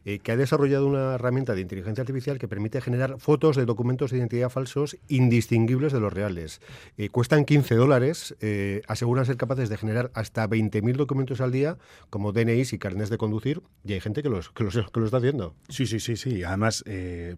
eh, 0.05 0.19
que 0.19 0.33
ha 0.33 0.37
desarrollado 0.37 0.89
una 0.89 1.15
herramienta 1.15 1.55
de 1.55 1.61
inteligencia 1.61 2.03
artificial 2.03 2.41
que 2.41 2.49
permite 2.49 2.81
generar 2.81 3.21
fotos 3.21 3.55
de 3.55 3.67
documentos 3.67 4.11
de 4.11 4.19
identidad 4.19 4.51
falsos 4.51 4.97
indistinguibles 5.07 5.93
de 5.93 6.01
los 6.01 6.13
reales. 6.13 6.61
Eh, 6.99 7.09
cuestan 7.09 7.45
15 7.45 7.77
dólares, 7.77 8.35
eh, 8.41 8.83
aseguran 8.89 9.27
ser 9.27 9.37
capaces 9.37 9.69
de 9.69 9.77
generar 9.77 10.11
hasta 10.13 10.49
20.000 10.49 10.97
documentos 10.97 11.41
al 11.41 11.53
día, 11.53 11.79
como 12.11 12.33
DNIs 12.33 12.73
y 12.73 12.79
carnés 12.81 13.11
de 13.11 13.17
conducir, 13.17 13.63
y 13.85 13.93
hay 13.93 14.01
gente 14.01 14.25
que, 14.25 14.29
los, 14.29 14.51
que, 14.51 14.65
los, 14.65 14.75
que 14.75 14.99
lo 14.99 15.05
está 15.05 15.19
haciendo. 15.19 15.55
Sí, 15.69 15.87
sí, 15.87 16.01
sí, 16.01 16.17
sí. 16.17 16.43
Además, 16.43 16.83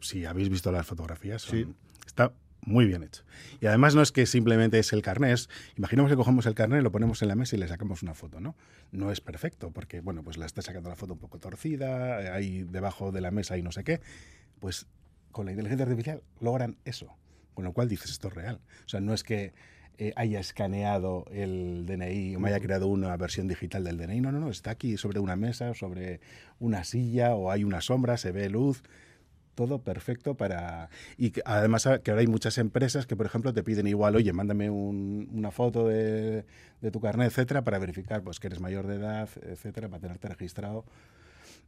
si 0.00 0.24
habéis 0.24 0.48
visto 0.48 0.72
las 0.72 0.86
fotografías, 0.86 1.42
sí. 1.42 1.66
está 2.06 2.32
muy 2.64 2.86
bien 2.86 3.02
hecho. 3.02 3.22
Y 3.60 3.66
además 3.66 3.94
no 3.94 4.02
es 4.02 4.12
que 4.12 4.26
simplemente 4.26 4.78
es 4.78 4.92
el 4.92 5.02
carnet, 5.02 5.40
imaginemos 5.76 6.10
que 6.10 6.16
cogemos 6.16 6.46
el 6.46 6.54
carnet, 6.54 6.82
lo 6.82 6.92
ponemos 6.92 7.20
en 7.22 7.28
la 7.28 7.34
mesa 7.34 7.56
y 7.56 7.58
le 7.58 7.68
sacamos 7.68 8.02
una 8.02 8.14
foto, 8.14 8.40
¿no? 8.40 8.54
No 8.92 9.10
es 9.10 9.20
perfecto, 9.20 9.70
porque, 9.72 10.00
bueno, 10.00 10.22
pues 10.22 10.36
la 10.36 10.46
está 10.46 10.62
sacando 10.62 10.88
la 10.88 10.96
foto 10.96 11.14
un 11.14 11.18
poco 11.18 11.38
torcida, 11.38 12.34
ahí 12.34 12.62
debajo 12.62 13.10
de 13.12 13.20
la 13.20 13.30
mesa 13.30 13.58
y 13.58 13.62
no 13.62 13.72
sé 13.72 13.84
qué. 13.84 14.00
Pues 14.60 14.86
con 15.32 15.46
la 15.46 15.52
inteligencia 15.52 15.84
artificial 15.84 16.22
logran 16.40 16.76
eso, 16.84 17.16
con 17.54 17.64
lo 17.64 17.72
cual 17.72 17.88
dices, 17.88 18.10
esto 18.10 18.28
es 18.28 18.34
real. 18.34 18.60
O 18.86 18.88
sea, 18.88 19.00
no 19.00 19.12
es 19.12 19.24
que 19.24 19.54
eh, 19.98 20.12
haya 20.16 20.38
escaneado 20.38 21.26
el 21.32 21.84
DNI 21.86 22.36
o 22.36 22.40
me 22.40 22.48
haya 22.48 22.60
creado 22.60 22.86
una 22.86 23.16
versión 23.16 23.48
digital 23.48 23.84
del 23.84 23.98
DNI, 23.98 24.20
no, 24.20 24.30
no, 24.32 24.40
no, 24.40 24.50
está 24.50 24.70
aquí 24.70 24.96
sobre 24.96 25.18
una 25.18 25.36
mesa, 25.36 25.74
sobre 25.74 26.20
una 26.60 26.84
silla 26.84 27.34
o 27.34 27.50
hay 27.50 27.64
una 27.64 27.80
sombra, 27.80 28.16
se 28.16 28.30
ve 28.30 28.48
luz 28.48 28.82
todo 29.54 29.80
perfecto 29.80 30.34
para... 30.34 30.88
Y 31.16 31.32
además 31.44 31.88
que 32.02 32.10
ahora 32.10 32.20
hay 32.20 32.26
muchas 32.26 32.58
empresas 32.58 33.06
que, 33.06 33.16
por 33.16 33.26
ejemplo, 33.26 33.52
te 33.52 33.62
piden 33.62 33.86
igual, 33.86 34.16
oye, 34.16 34.32
mándame 34.32 34.70
una 34.70 35.50
foto 35.50 35.88
de, 35.88 36.44
tu 36.92 37.00
carnet, 37.00 37.28
etcétera, 37.28 37.62
para 37.62 37.78
verificar 37.78 38.22
pues, 38.22 38.40
que 38.40 38.48
eres 38.48 38.60
mayor 38.60 38.86
de 38.86 38.96
edad, 38.96 39.28
etcétera, 39.42 39.88
para 39.88 40.00
tenerte 40.00 40.28
registrado. 40.28 40.84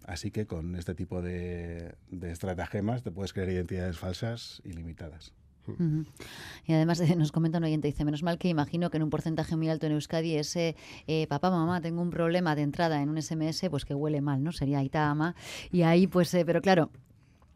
Así 0.07 0.31
que 0.31 0.47
con 0.47 0.77
este 0.77 0.95
tipo 0.95 1.23
de, 1.23 1.95
de 2.11 2.31
estratagemas 2.31 3.03
te 3.03 3.11
puedes 3.11 3.33
crear 3.33 3.49
identidades 3.49 3.99
falsas 3.99 4.61
ilimitadas. 4.65 5.33
Y 6.67 6.73
además 6.73 7.01
eh, 7.01 7.17
nos 7.17 7.33
comenta 7.33 7.59
un 7.59 7.65
oyente, 7.65 7.89
dice, 7.89 8.05
menos 8.05 8.23
mal 8.23 8.39
que 8.39 8.49
imagino 8.49 8.91
que 8.91 8.99
en 8.99 9.03
un 9.03 9.11
porcentaje 9.11 9.57
muy 9.57 9.69
alto 9.69 9.87
en 9.87 9.93
Euskadi 9.93 10.37
ese 10.37 10.77
eh, 11.07 11.27
papá, 11.27 11.51
mamá, 11.51 11.81
tengo 11.81 12.03
un 12.03 12.11
problema 12.11 12.55
de 12.55 12.63
entrada 12.63 13.01
en 13.01 13.09
un 13.09 13.21
SMS, 13.21 13.67
pues 13.71 13.85
que 13.85 13.95
huele 13.95 14.21
mal, 14.21 14.43
¿no? 14.43 14.53
Sería 14.53 14.83
Itama. 14.83 15.35
Y 15.73 15.83
ahí, 15.83 16.07
pues, 16.07 16.33
eh, 16.35 16.45
pero 16.45 16.61
claro, 16.61 16.91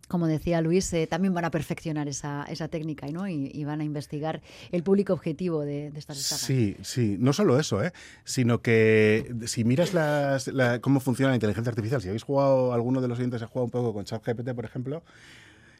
como 0.08 0.26
decía 0.26 0.60
Luis, 0.60 0.92
también 1.08 1.34
van 1.34 1.44
a 1.44 1.50
perfeccionar 1.50 2.08
esa, 2.08 2.44
esa 2.48 2.68
técnica 2.68 2.88
¿no? 3.06 3.28
Y, 3.28 3.64
van 3.64 3.80
a 3.80 3.84
investigar 3.84 4.40
el 4.72 4.82
público 4.82 5.12
objetivo 5.12 5.60
de, 5.60 5.88
estas 5.88 6.18
estafas. 6.18 6.46
Sí, 6.46 6.76
sí, 6.82 7.16
no 7.18 7.32
solo 7.32 7.58
eso, 7.58 7.82
¿eh? 7.82 7.92
sino 8.24 8.62
que 8.62 9.34
si 9.46 9.64
miras 9.64 9.92
las, 9.92 10.50
cómo 10.80 11.00
funciona 11.00 11.30
la 11.30 11.36
inteligencia 11.36 11.70
artificial, 11.70 12.00
si 12.00 12.08
habéis 12.08 12.22
jugado, 12.22 12.72
alguno 12.72 13.00
de 13.00 13.08
los 13.08 13.18
oyentes 13.18 13.42
ha 13.42 13.46
jugado 13.46 13.66
un 13.66 13.70
poco 13.70 13.92
con 13.92 14.04
ChatGPT, 14.04 14.54
por 14.54 14.64
ejemplo, 14.64 15.02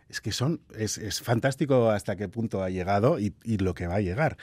es 0.08 0.20
que 0.20 0.32
son, 0.32 0.60
es, 0.76 0.96
es, 0.96 1.20
fantástico 1.20 1.90
hasta 1.90 2.16
qué 2.16 2.28
punto 2.28 2.62
ha 2.62 2.70
llegado 2.70 3.20
y, 3.20 3.34
y 3.44 3.58
lo 3.58 3.74
que 3.74 3.86
va 3.86 3.96
a 3.96 4.00
llegar. 4.00 4.38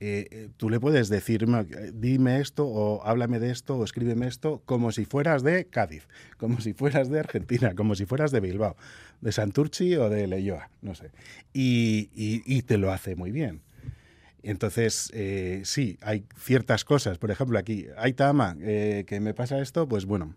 Eh, 0.00 0.28
eh, 0.30 0.48
tú 0.56 0.70
le 0.70 0.80
puedes 0.80 1.10
decir, 1.10 1.46
dime 1.92 2.40
esto 2.40 2.66
o 2.66 3.04
háblame 3.04 3.38
de 3.38 3.50
esto 3.50 3.76
o 3.76 3.84
escríbeme 3.84 4.26
esto 4.26 4.62
como 4.64 4.92
si 4.92 5.04
fueras 5.04 5.42
de 5.42 5.66
Cádiz, 5.66 6.08
como 6.38 6.60
si 6.60 6.72
fueras 6.72 7.10
de 7.10 7.20
Argentina, 7.20 7.74
como 7.74 7.94
si 7.94 8.06
fueras 8.06 8.30
de 8.30 8.40
Bilbao, 8.40 8.76
de 9.20 9.30
Santurchi 9.32 9.96
o 9.96 10.08
de 10.08 10.26
Leyoa, 10.26 10.70
no 10.80 10.94
sé. 10.94 11.10
Y, 11.52 12.08
y, 12.14 12.62
te 12.62 12.78
lo 12.78 12.90
hace 12.90 13.14
muy 13.14 13.30
bien. 13.30 13.60
Entonces, 14.42 15.10
eh, 15.12 15.60
sí, 15.64 15.98
hay 16.00 16.24
ciertas 16.38 16.86
cosas. 16.86 17.18
Por 17.18 17.30
ejemplo, 17.30 17.58
aquí, 17.58 17.88
hay 17.98 18.14
Tama, 18.14 18.56
que 18.56 19.18
me 19.20 19.34
pasa 19.34 19.60
esto, 19.60 19.86
pues 19.86 20.06
bueno. 20.06 20.34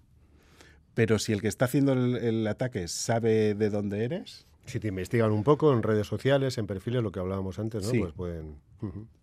Pero 0.93 1.19
si 1.19 1.31
el 1.31 1.41
que 1.41 1.47
está 1.47 1.65
haciendo 1.65 1.93
el 1.93 2.45
ataque 2.47 2.89
sabe 2.89 3.55
de 3.55 3.69
dónde 3.69 4.03
eres, 4.03 4.45
si 4.65 4.79
te 4.79 4.87
investigan 4.87 5.31
un 5.31 5.43
poco 5.43 5.73
en 5.73 5.83
redes 5.83 6.07
sociales, 6.07 6.57
en 6.57 6.67
perfiles, 6.67 7.03
lo 7.03 7.11
que 7.11 7.19
hablábamos 7.19 7.59
antes, 7.59 7.83
¿no? 7.83 7.99
Pues 7.99 8.13
pueden... 8.13 8.55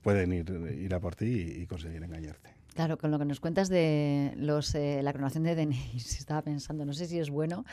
Pueden 0.02 0.32
ir, 0.32 0.50
ir 0.78 0.94
a 0.94 1.00
por 1.00 1.16
ti 1.16 1.26
y, 1.26 1.66
conseguir 1.66 2.02
engañarte. 2.02 2.54
Claro, 2.74 2.96
con 2.96 3.10
lo 3.10 3.18
que 3.18 3.26
nos 3.26 3.40
cuentas 3.40 3.68
de 3.68 4.32
los, 4.36 4.74
eh, 4.74 5.02
la 5.02 5.12
clonación 5.12 5.44
de 5.44 5.54
DNI, 5.54 5.92
estaba 5.96 6.40
pensando, 6.40 6.86
no 6.86 6.94
sé 6.94 7.06
si 7.06 7.18
es 7.18 7.28
bueno 7.28 7.66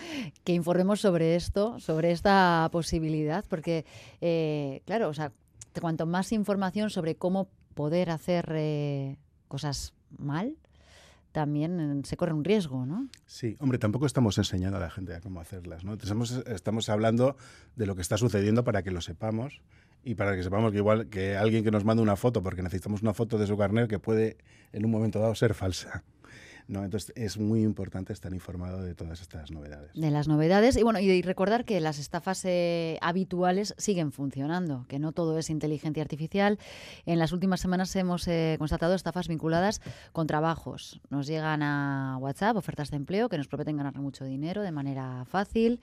que 0.43 0.53
informemos 0.53 0.99
sobre 0.99 1.35
esto, 1.35 1.79
sobre 1.79 2.11
esta 2.11 2.67
posibilidad, 2.73 3.45
porque, 3.47 3.85
eh, 4.19 4.81
claro, 4.85 5.07
o 5.07 5.13
sea, 5.13 5.31
cuanto 5.79 6.05
más 6.05 6.31
información 6.31 6.89
sobre 6.89 7.15
cómo 7.15 7.47
poder 7.73 8.09
hacer 8.09 8.51
eh, 8.55 9.17
cosas 9.47 9.93
mal, 10.17 10.57
también 11.37 12.01
se 12.03 12.17
corre 12.17 12.33
un 12.33 12.43
riesgo, 12.43 12.87
¿no? 12.87 13.09
Sí, 13.27 13.57
hombre, 13.59 13.77
tampoco 13.77 14.07
estamos 14.07 14.39
enseñando 14.39 14.77
a 14.77 14.79
la 14.79 14.89
gente 14.89 15.13
a 15.13 15.21
cómo 15.21 15.39
hacerlas, 15.39 15.83
¿no? 15.83 15.93
Estamos, 15.93 16.31
estamos 16.47 16.89
hablando 16.89 17.37
de 17.75 17.85
lo 17.85 17.93
que 17.93 18.01
está 18.01 18.17
sucediendo 18.17 18.63
para 18.63 18.81
que 18.81 18.89
lo 18.89 19.01
sepamos 19.01 19.61
y 20.03 20.15
para 20.15 20.35
que 20.35 20.41
sepamos 20.41 20.71
que 20.71 20.79
igual 20.79 21.09
que 21.09 21.37
alguien 21.37 21.63
que 21.63 21.69
nos 21.69 21.85
manda 21.85 22.01
una 22.01 22.15
foto, 22.15 22.41
porque 22.41 22.63
necesitamos 22.63 23.03
una 23.03 23.13
foto 23.13 23.37
de 23.37 23.45
su 23.45 23.55
carnet 23.55 23.87
que 23.87 23.99
puede 23.99 24.37
en 24.73 24.83
un 24.83 24.89
momento 24.89 25.19
dado 25.19 25.35
ser 25.35 25.53
falsa. 25.53 26.03
¿No? 26.67 26.83
Entonces 26.83 27.13
es 27.15 27.37
muy 27.37 27.63
importante 27.63 28.13
estar 28.13 28.33
informado 28.33 28.81
de 28.81 28.95
todas 28.95 29.21
estas 29.21 29.51
novedades. 29.51 29.91
De 29.93 30.11
las 30.11 30.27
novedades 30.27 30.77
y 30.77 30.83
bueno, 30.83 30.99
y 30.99 31.21
recordar 31.21 31.65
que 31.65 31.79
las 31.79 31.99
estafas 31.99 32.43
eh, 32.45 32.97
habituales 33.01 33.73
siguen 33.77 34.11
funcionando, 34.11 34.85
que 34.87 34.99
no 34.99 35.11
todo 35.11 35.37
es 35.37 35.49
inteligencia 35.49 36.03
artificial. 36.03 36.59
En 37.05 37.19
las 37.19 37.31
últimas 37.31 37.59
semanas 37.59 37.95
hemos 37.95 38.27
eh, 38.27 38.55
constatado 38.59 38.95
estafas 38.95 39.27
vinculadas 39.27 39.81
con 40.11 40.27
trabajos. 40.27 40.99
Nos 41.09 41.27
llegan 41.27 41.63
a 41.63 42.17
WhatsApp 42.19 42.57
ofertas 42.57 42.91
de 42.91 42.97
empleo 42.97 43.29
que 43.29 43.37
nos 43.37 43.47
prometen 43.47 43.77
ganar 43.77 43.95
mucho 43.95 44.25
dinero 44.25 44.61
de 44.61 44.71
manera 44.71 45.25
fácil. 45.25 45.79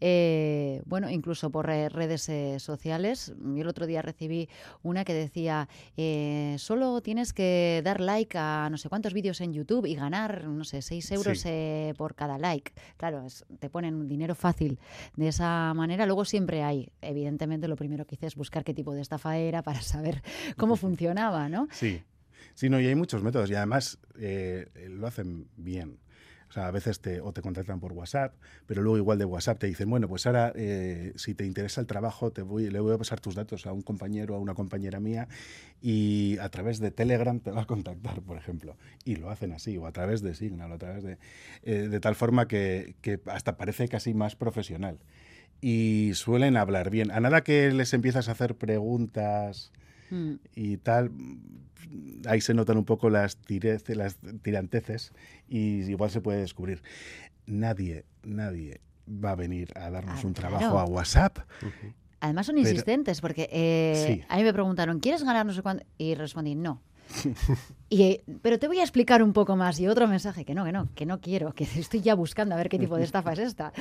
Eh, 0.00 0.82
bueno, 0.86 1.10
incluso 1.10 1.50
por 1.50 1.66
redes 1.66 2.28
eh, 2.28 2.58
sociales. 2.60 3.32
Yo 3.38 3.62
el 3.62 3.68
otro 3.68 3.86
día 3.86 4.02
recibí 4.02 4.48
una 4.82 5.04
que 5.04 5.14
decía, 5.14 5.68
eh, 5.96 6.56
solo 6.58 7.00
tienes 7.00 7.32
que 7.32 7.80
dar 7.84 8.00
like 8.00 8.36
a 8.38 8.68
no 8.70 8.78
sé 8.78 8.88
cuántos 8.88 9.12
vídeos 9.12 9.40
en 9.40 9.52
YouTube 9.52 9.86
y 9.86 9.94
ganar, 9.94 10.44
no 10.44 10.64
sé, 10.64 10.82
6 10.82 11.10
euros 11.12 11.44
por 11.96 12.14
cada 12.14 12.38
like. 12.38 12.72
Claro, 12.96 13.26
te 13.58 13.70
ponen 13.70 14.08
dinero 14.08 14.34
fácil 14.34 14.78
de 15.16 15.28
esa 15.28 15.72
manera. 15.74 16.06
Luego 16.06 16.24
siempre 16.24 16.62
hay, 16.62 16.90
evidentemente, 17.00 17.68
lo 17.68 17.76
primero 17.76 18.06
que 18.06 18.14
hice 18.14 18.26
es 18.26 18.36
buscar 18.36 18.64
qué 18.64 18.74
tipo 18.74 18.94
de 18.94 19.02
estafa 19.02 19.36
era 19.36 19.62
para 19.62 19.80
saber 19.80 20.22
cómo 20.56 20.76
funcionaba, 20.76 21.48
¿no? 21.48 21.68
Sí. 21.72 22.02
Sí, 22.54 22.68
no, 22.68 22.80
y 22.80 22.86
hay 22.86 22.96
muchos 22.96 23.22
métodos 23.22 23.50
y 23.50 23.54
además 23.54 23.98
lo 24.16 25.06
hacen 25.06 25.48
bien. 25.56 25.98
O 26.48 26.52
sea, 26.52 26.66
a 26.66 26.70
veces 26.70 27.00
te, 27.00 27.20
o 27.20 27.32
te 27.32 27.42
contratan 27.42 27.78
por 27.78 27.92
WhatsApp, 27.92 28.34
pero 28.66 28.80
luego 28.82 28.96
igual 28.96 29.18
de 29.18 29.26
WhatsApp 29.26 29.58
te 29.58 29.66
dicen, 29.66 29.90
bueno, 29.90 30.08
pues 30.08 30.26
ahora 30.26 30.52
eh, 30.54 31.12
si 31.16 31.34
te 31.34 31.44
interesa 31.44 31.80
el 31.80 31.86
trabajo, 31.86 32.30
te 32.30 32.40
voy, 32.40 32.70
le 32.70 32.80
voy 32.80 32.94
a 32.94 32.98
pasar 32.98 33.20
tus 33.20 33.34
datos 33.34 33.66
a 33.66 33.72
un 33.72 33.82
compañero 33.82 34.34
o 34.34 34.38
a 34.38 34.40
una 34.40 34.54
compañera 34.54 34.98
mía 34.98 35.28
y 35.82 36.38
a 36.38 36.48
través 36.48 36.78
de 36.78 36.90
Telegram 36.90 37.38
te 37.40 37.50
va 37.50 37.62
a 37.62 37.66
contactar, 37.66 38.22
por 38.22 38.38
ejemplo. 38.38 38.76
Y 39.04 39.16
lo 39.16 39.30
hacen 39.30 39.52
así, 39.52 39.76
o 39.76 39.86
a 39.86 39.92
través 39.92 40.22
de 40.22 40.34
Signal, 40.34 40.72
o 40.72 40.74
a 40.74 40.78
través 40.78 41.02
de... 41.04 41.18
Eh, 41.64 41.88
de 41.88 42.00
tal 42.00 42.14
forma 42.14 42.48
que, 42.48 42.94
que 43.02 43.20
hasta 43.26 43.56
parece 43.56 43.88
casi 43.88 44.14
más 44.14 44.34
profesional. 44.34 44.98
Y 45.60 46.12
suelen 46.14 46.56
hablar 46.56 46.88
bien. 46.88 47.10
A 47.10 47.20
nada 47.20 47.42
que 47.42 47.70
les 47.72 47.92
empiezas 47.92 48.28
a 48.28 48.32
hacer 48.32 48.54
preguntas 48.54 49.72
mm. 50.10 50.34
y 50.54 50.76
tal, 50.78 51.10
ahí 52.26 52.40
se 52.40 52.54
notan 52.54 52.76
un 52.76 52.84
poco 52.84 53.10
las, 53.10 53.38
las 53.88 54.18
tiranteces 54.42 55.12
y 55.48 55.82
igual 55.90 56.10
se 56.10 56.20
puede 56.20 56.40
descubrir. 56.40 56.82
Nadie, 57.46 58.04
nadie 58.22 58.80
va 59.08 59.32
a 59.32 59.36
venir 59.36 59.70
a 59.74 59.90
darnos 59.90 60.22
un 60.24 60.34
trabajo 60.34 60.78
a 60.78 60.84
WhatsApp. 60.84 61.38
Además 62.20 62.46
son 62.46 62.58
insistentes, 62.58 63.20
porque 63.20 63.48
eh, 63.52 64.24
a 64.28 64.36
mí 64.36 64.42
me 64.42 64.52
preguntaron, 64.52 64.98
¿quieres 64.98 65.22
ganar 65.22 65.46
no 65.46 65.52
sé 65.52 65.62
cuánto? 65.62 65.84
Y 65.98 66.14
respondí, 66.14 66.54
no. 66.54 66.82
y, 67.88 68.20
pero 68.42 68.58
te 68.58 68.66
voy 68.68 68.80
a 68.80 68.82
explicar 68.82 69.22
un 69.22 69.32
poco 69.32 69.56
más. 69.56 69.78
Y 69.80 69.86
otro 69.88 70.08
mensaje, 70.08 70.44
que 70.44 70.54
no, 70.54 70.64
que 70.64 70.72
no, 70.72 70.88
que 70.94 71.06
no 71.06 71.20
quiero, 71.20 71.52
que 71.54 71.64
estoy 71.64 72.00
ya 72.00 72.14
buscando 72.14 72.54
a 72.54 72.58
ver 72.58 72.68
qué 72.68 72.78
tipo 72.78 72.96
de 72.96 73.04
estafa 73.04 73.32
es 73.32 73.38
esta. 73.38 73.72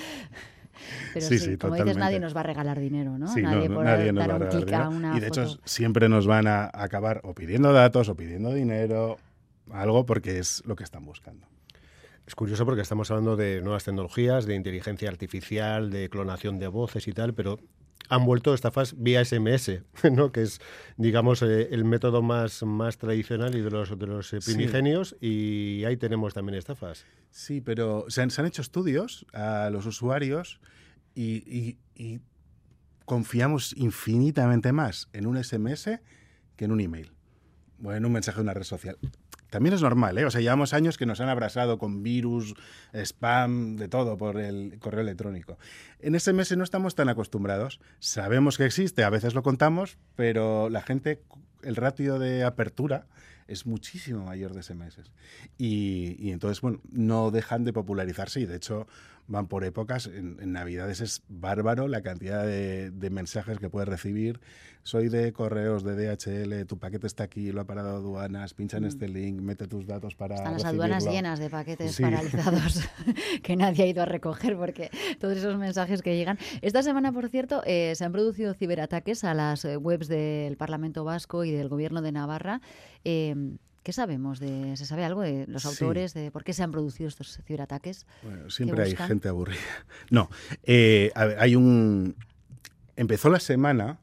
Pero 1.13 1.25
sí, 1.25 1.57
como 1.57 1.75
dices, 1.75 1.97
nadie 1.97 2.19
nos 2.19 2.35
va 2.35 2.41
a 2.41 2.43
regalar 2.43 2.79
dinero, 2.79 3.17
¿no? 3.17 3.33
nadie, 3.35 3.69
por 3.69 3.85
dar 3.85 4.41
un 4.41 4.47
clic 4.49 4.73
a 4.73 4.89
una 4.89 5.17
Y 5.17 5.19
de 5.19 5.27
hecho, 5.27 5.59
siempre 5.65 6.09
nos 6.09 6.27
van 6.27 6.47
a 6.47 6.69
acabar 6.73 7.21
o 7.23 7.33
pidiendo 7.33 7.73
datos 7.73 8.09
o 8.09 8.15
pidiendo 8.15 8.53
dinero, 8.53 9.17
algo 9.71 10.05
porque 10.05 10.39
es 10.39 10.63
lo 10.65 10.75
que 10.75 10.83
están 10.83 11.05
buscando. 11.05 11.47
Es 12.25 12.35
curioso 12.35 12.65
porque 12.65 12.81
estamos 12.81 13.09
hablando 13.09 13.37
de 13.37 13.61
nuevas 13.61 13.85
tecnologías, 13.85 14.45
de 14.45 14.55
inteligencia 14.55 15.07
artificial, 15.09 15.89
de 15.89 16.09
clonación 16.09 16.59
de 16.59 16.67
voces 16.67 17.07
y 17.07 17.13
tal, 17.13 17.33
pero 17.33 17.57
han 18.09 18.25
vuelto 18.25 18.53
estafas 18.53 18.95
vía 18.97 19.23
SMS, 19.23 19.81
¿no? 20.11 20.31
que 20.31 20.43
es, 20.43 20.59
digamos, 20.97 21.41
eh, 21.41 21.69
el 21.71 21.85
método 21.85 22.21
más, 22.21 22.63
más 22.63 22.97
tradicional 22.97 23.55
y 23.55 23.61
de 23.61 23.69
los, 23.69 23.97
de 23.97 24.07
los 24.07 24.33
eh, 24.33 24.39
primigenios, 24.43 25.15
y 25.19 25.83
ahí 25.85 25.97
tenemos 25.97 26.33
también 26.33 26.57
estafas. 26.57 27.05
Sí, 27.31 27.61
pero 27.61 28.05
se 28.09 28.21
han, 28.21 28.45
hecho 28.45 28.61
estudios 28.61 29.25
a 29.33 29.69
los 29.71 29.85
usuarios 29.85 30.59
y, 31.13 31.77
y, 31.95 32.19
confiamos 33.05 33.73
infinitamente 33.77 34.73
más 34.73 35.07
en 35.13 35.27
un 35.27 35.41
SMS 35.41 35.99
que 36.57 36.65
en 36.65 36.71
un 36.71 36.81
email 36.81 37.13
o 37.81 37.93
en 37.93 38.05
un 38.05 38.11
mensaje 38.11 38.37
de 38.37 38.41
una 38.41 38.53
red 38.53 38.63
social 38.63 38.97
también 39.49 39.73
es 39.73 39.81
normal, 39.81 40.17
¿eh? 40.17 40.25
O 40.25 40.31
sea, 40.31 40.41
llevamos 40.41 40.73
años 40.73 40.97
que 40.97 41.05
nos 41.05 41.21
han 41.21 41.29
abrasado 41.29 41.77
con 41.77 42.03
virus, 42.03 42.53
spam, 42.93 43.77
de 43.77 43.87
todo 43.87 44.17
por 44.17 44.39
el 44.39 44.77
correo 44.79 45.01
electrónico. 45.01 45.57
En 45.99 46.19
SMS 46.19 46.55
no 46.57 46.63
estamos 46.63 46.95
tan 46.95 47.09
acostumbrados. 47.09 47.79
Sabemos 47.99 48.57
que 48.57 48.65
existe, 48.65 49.03
a 49.03 49.09
veces 49.09 49.33
lo 49.33 49.43
contamos, 49.43 49.97
pero 50.15 50.69
la 50.69 50.81
gente, 50.81 51.21
el 51.63 51.75
ratio 51.75 52.19
de 52.19 52.43
apertura 52.43 53.07
es 53.47 53.65
muchísimo 53.65 54.25
mayor 54.25 54.53
de 54.53 54.63
SMS. 54.63 54.99
Y, 55.57 56.15
y 56.19 56.31
entonces, 56.31 56.61
bueno, 56.61 56.81
no 56.91 57.31
dejan 57.31 57.63
de 57.63 57.73
popularizarse 57.73 58.41
y 58.41 58.45
de 58.45 58.57
hecho 58.57 58.87
van 59.27 59.47
por 59.47 59.63
épocas. 59.63 60.07
En, 60.07 60.37
Navidades 60.51 61.01
es 61.01 61.23
bárbaro 61.27 61.87
la 61.87 62.01
cantidad 62.01 62.45
de, 62.45 63.09
mensajes 63.11 63.59
que 63.59 63.69
puedes 63.69 63.87
recibir. 63.87 64.39
Soy 64.83 65.09
de 65.09 65.33
correos 65.33 65.83
de 65.83 65.95
DHL, 65.95 66.65
tu 66.65 66.77
paquete 66.79 67.07
está 67.07 67.25
aquí, 67.25 67.51
lo 67.51 67.59
ha 67.61 67.65
parado 67.65 67.97
aduanas, 67.97 68.53
pincha 68.53 68.77
en 68.77 68.83
mm. 68.83 68.87
este 68.87 69.09
link, 69.09 69.41
mete 69.41 69.67
tus 69.67 69.85
datos 69.85 70.15
para. 70.15 70.35
Están 70.35 70.53
las 70.53 70.63
aduanas 70.63 71.05
llenas 71.05 71.39
de 71.39 71.49
paquetes 71.49 71.99
paralizados 71.99 72.87
que 73.43 73.55
nadie 73.57 73.83
ha 73.83 73.87
ido 73.87 74.01
a 74.01 74.05
recoger 74.05 74.55
porque 74.55 74.89
todos 75.19 75.37
esos 75.37 75.57
mensajes 75.57 76.01
que 76.01 76.15
llegan. 76.15 76.37
Esta 76.61 76.83
semana, 76.83 77.11
por 77.11 77.27
cierto, 77.27 77.63
eh, 77.65 77.93
se 77.95 78.05
han 78.05 78.13
producido 78.13 78.53
ciberataques 78.53 79.25
a 79.25 79.33
las 79.33 79.65
eh, 79.65 79.75
webs 79.75 80.07
del 80.07 80.55
Parlamento 80.55 81.03
Vasco 81.03 81.43
y 81.43 81.51
del 81.51 81.67
Gobierno 81.67 82.01
de 82.01 82.13
Navarra. 82.13 82.61
Eh, 83.03 83.35
¿Qué 83.87 83.93
sabemos? 83.93 84.41
De, 84.41 84.75
¿Se 84.75 84.85
sabe 84.85 85.05
algo 85.05 85.21
de 85.21 85.47
los 85.47 85.65
autores, 85.65 86.13
de 86.13 86.29
por 86.29 86.43
qué 86.43 86.51
se 86.51 86.61
han 86.61 86.73
producido 86.73 87.07
estos 87.07 87.39
ciberataques? 87.45 88.05
Bueno, 88.21 88.49
siempre 88.49 88.83
hay 88.83 88.93
gente 88.97 89.29
aburrida. 89.29 89.61
No, 90.11 90.29
eh, 90.63 91.09
hay 91.15 91.55
un... 91.55 92.17
Empezó 92.97 93.29
la 93.29 93.39
semana 93.39 94.01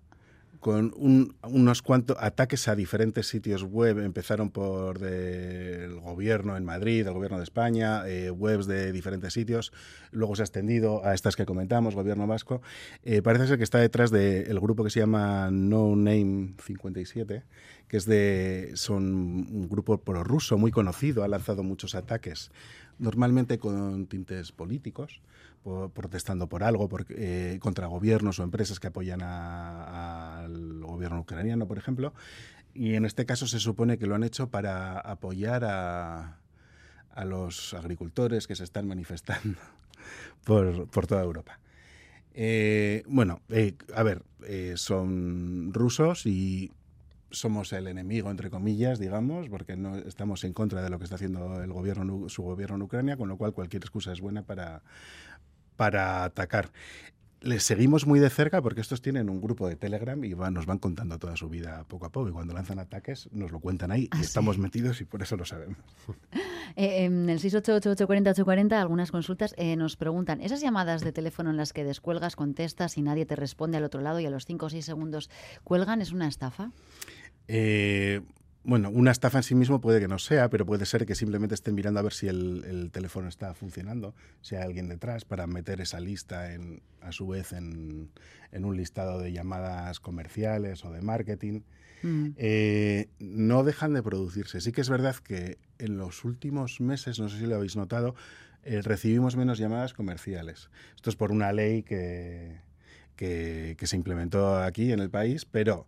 con 0.64 0.94
unos 0.96 1.82
cuantos 1.82 2.16
ataques 2.18 2.68
a 2.68 2.74
diferentes 2.74 3.28
sitios 3.28 3.64
web. 3.64 3.98
Empezaron 3.98 4.48
por 4.48 5.04
el 5.04 6.00
gobierno 6.00 6.56
en 6.56 6.64
Madrid, 6.64 7.06
el 7.06 7.12
gobierno 7.12 7.36
de 7.36 7.44
España, 7.44 8.08
eh, 8.08 8.30
webs 8.30 8.66
de 8.66 8.90
diferentes 8.90 9.34
sitios. 9.34 9.74
Luego 10.12 10.34
se 10.34 10.40
ha 10.40 10.44
extendido 10.44 11.04
a 11.04 11.12
estas 11.12 11.36
que 11.36 11.44
comentamos, 11.44 11.94
gobierno 11.94 12.26
vasco. 12.26 12.62
Eh, 13.02 13.20
parece 13.20 13.46
ser 13.46 13.58
que 13.58 13.64
está 13.64 13.76
detrás 13.76 14.10
del 14.10 14.58
grupo 14.58 14.82
que 14.82 14.88
se 14.88 15.00
llama 15.00 15.50
No 15.52 15.94
Name 15.96 16.54
57, 16.64 17.44
que 17.94 17.98
es 17.98 18.06
de 18.06 18.72
son 18.74 19.04
un 19.04 19.68
grupo 19.68 19.98
prorruso 19.98 20.58
muy 20.58 20.72
conocido, 20.72 21.22
ha 21.22 21.28
lanzado 21.28 21.62
muchos 21.62 21.94
ataques, 21.94 22.50
normalmente 22.98 23.60
con 23.60 24.08
tintes 24.08 24.50
políticos 24.50 25.20
protestando 25.94 26.48
por 26.48 26.64
algo, 26.64 26.88
eh, 27.10 27.60
contra 27.60 27.86
gobiernos 27.86 28.40
o 28.40 28.42
empresas 28.42 28.80
que 28.80 28.88
apoyan 28.88 29.22
al 29.22 30.80
gobierno 30.80 31.20
ucraniano, 31.20 31.68
por 31.68 31.78
ejemplo. 31.78 32.14
Y 32.74 32.94
en 32.94 33.04
este 33.04 33.26
caso 33.26 33.46
se 33.46 33.60
supone 33.60 33.96
que 33.96 34.08
lo 34.08 34.16
han 34.16 34.24
hecho 34.24 34.50
para 34.50 34.98
apoyar 34.98 35.62
a, 35.64 36.40
los 37.24 37.74
agricultores 37.74 38.48
que 38.48 38.56
se 38.56 38.64
están 38.64 38.88
manifestando 38.88 39.60
por, 40.44 41.06
toda 41.06 41.22
Europa. 41.22 41.60
Eh, 42.34 43.04
bueno, 43.06 43.40
eh, 43.50 43.76
a 43.94 44.02
ver, 44.02 44.24
son 44.74 45.72
rusos 45.72 46.26
y 46.26 46.72
somos 47.34 47.72
el 47.72 47.86
enemigo, 47.86 48.30
entre 48.30 48.50
comillas, 48.50 48.98
digamos, 48.98 49.48
porque 49.48 49.76
no 49.76 49.96
estamos 49.96 50.44
en 50.44 50.52
contra 50.52 50.82
de 50.82 50.90
lo 50.90 50.98
que 50.98 51.04
está 51.04 51.16
haciendo 51.16 51.62
el 51.62 51.72
gobierno, 51.72 52.28
su 52.28 52.42
gobierno 52.42 52.76
en 52.76 52.82
Ucrania, 52.82 53.16
con 53.16 53.28
lo 53.28 53.36
cual 53.36 53.52
cualquier 53.52 53.82
excusa 53.82 54.12
es 54.12 54.20
buena 54.20 54.42
para, 54.42 54.82
para 55.76 56.24
atacar. 56.24 56.70
Les 57.44 57.62
seguimos 57.62 58.06
muy 58.06 58.20
de 58.20 58.30
cerca 58.30 58.62
porque 58.62 58.80
estos 58.80 59.02
tienen 59.02 59.28
un 59.28 59.42
grupo 59.42 59.68
de 59.68 59.76
Telegram 59.76 60.22
y 60.24 60.30
nos 60.30 60.64
van 60.64 60.78
contando 60.78 61.18
toda 61.18 61.36
su 61.36 61.50
vida 61.50 61.84
poco 61.88 62.06
a 62.06 62.08
poco. 62.10 62.30
Y 62.30 62.32
cuando 62.32 62.54
lanzan 62.54 62.78
ataques 62.78 63.28
nos 63.32 63.52
lo 63.52 63.60
cuentan 63.60 63.90
ahí 63.90 64.04
y 64.04 64.08
ah, 64.12 64.20
estamos 64.22 64.56
metidos 64.56 65.02
y 65.02 65.04
por 65.04 65.20
eso 65.20 65.36
lo 65.36 65.44
sabemos. 65.44 65.78
Eh, 66.76 67.04
en 67.04 67.28
el 67.28 67.38
688-840-840, 67.38 68.72
algunas 68.72 69.12
consultas 69.12 69.54
eh, 69.58 69.76
nos 69.76 69.96
preguntan, 69.96 70.40
¿esas 70.40 70.60
llamadas 70.60 71.02
de 71.02 71.12
teléfono 71.12 71.50
en 71.50 71.56
las 71.56 71.72
que 71.72 71.84
descuelgas, 71.84 72.34
contestas 72.34 72.98
y 72.98 73.02
nadie 73.02 73.26
te 73.26 73.36
responde 73.36 73.76
al 73.76 73.84
otro 73.84 74.00
lado 74.00 74.18
y 74.18 74.26
a 74.26 74.30
los 74.30 74.44
5 74.44 74.66
o 74.66 74.70
6 74.70 74.84
segundos 74.84 75.30
cuelgan, 75.62 76.02
es 76.02 76.10
una 76.10 76.26
estafa? 76.26 76.72
Eh, 77.48 78.20
bueno, 78.64 78.88
una 78.90 79.10
estafa 79.10 79.38
en 79.38 79.42
sí 79.42 79.54
mismo 79.54 79.80
puede 79.82 80.00
que 80.00 80.08
no 80.08 80.18
sea, 80.18 80.48
pero 80.48 80.64
puede 80.64 80.86
ser 80.86 81.04
que 81.04 81.14
simplemente 81.14 81.54
estén 81.54 81.74
mirando 81.74 82.00
a 82.00 82.02
ver 82.02 82.14
si 82.14 82.28
el, 82.28 82.88
teléfono 82.92 83.28
está 83.28 83.52
funcionando, 83.52 84.14
si 84.40 84.56
hay 84.56 84.62
alguien 84.62 84.88
detrás, 84.88 85.26
para 85.26 85.46
meter 85.46 85.82
esa 85.82 86.00
lista 86.00 86.54
en, 86.54 86.80
a 87.02 87.12
su 87.12 87.28
vez 87.28 87.52
en, 87.52 88.10
un 88.52 88.76
listado 88.76 89.18
de 89.18 89.32
llamadas 89.32 90.00
comerciales 90.00 90.82
o 90.84 90.92
de 90.92 91.02
marketing. 91.02 91.60
Mm. 92.02 92.28
Eh, 92.36 93.08
no 93.18 93.64
dejan 93.64 93.92
de 93.92 94.02
producirse. 94.02 94.62
Sí 94.62 94.72
que 94.72 94.80
es 94.80 94.88
verdad 94.88 95.16
que 95.16 95.58
en 95.78 95.98
los 95.98 96.24
últimos 96.24 96.80
meses, 96.80 97.20
no 97.20 97.28
sé 97.28 97.38
si 97.38 97.46
lo 97.46 97.56
habéis 97.56 97.76
notado, 97.76 98.14
eh, 98.62 98.80
recibimos 98.80 99.36
menos 99.36 99.58
llamadas 99.58 99.92
comerciales. 99.92 100.70
Esto 100.96 101.10
es 101.10 101.16
por 101.16 101.32
una 101.32 101.52
ley 101.52 101.82
que, 101.82 102.60
que, 103.14 103.76
que 103.78 103.86
se 103.86 103.96
implementó 103.96 104.56
aquí 104.56 104.90
en 104.90 105.00
el 105.00 105.10
país, 105.10 105.44
pero 105.44 105.86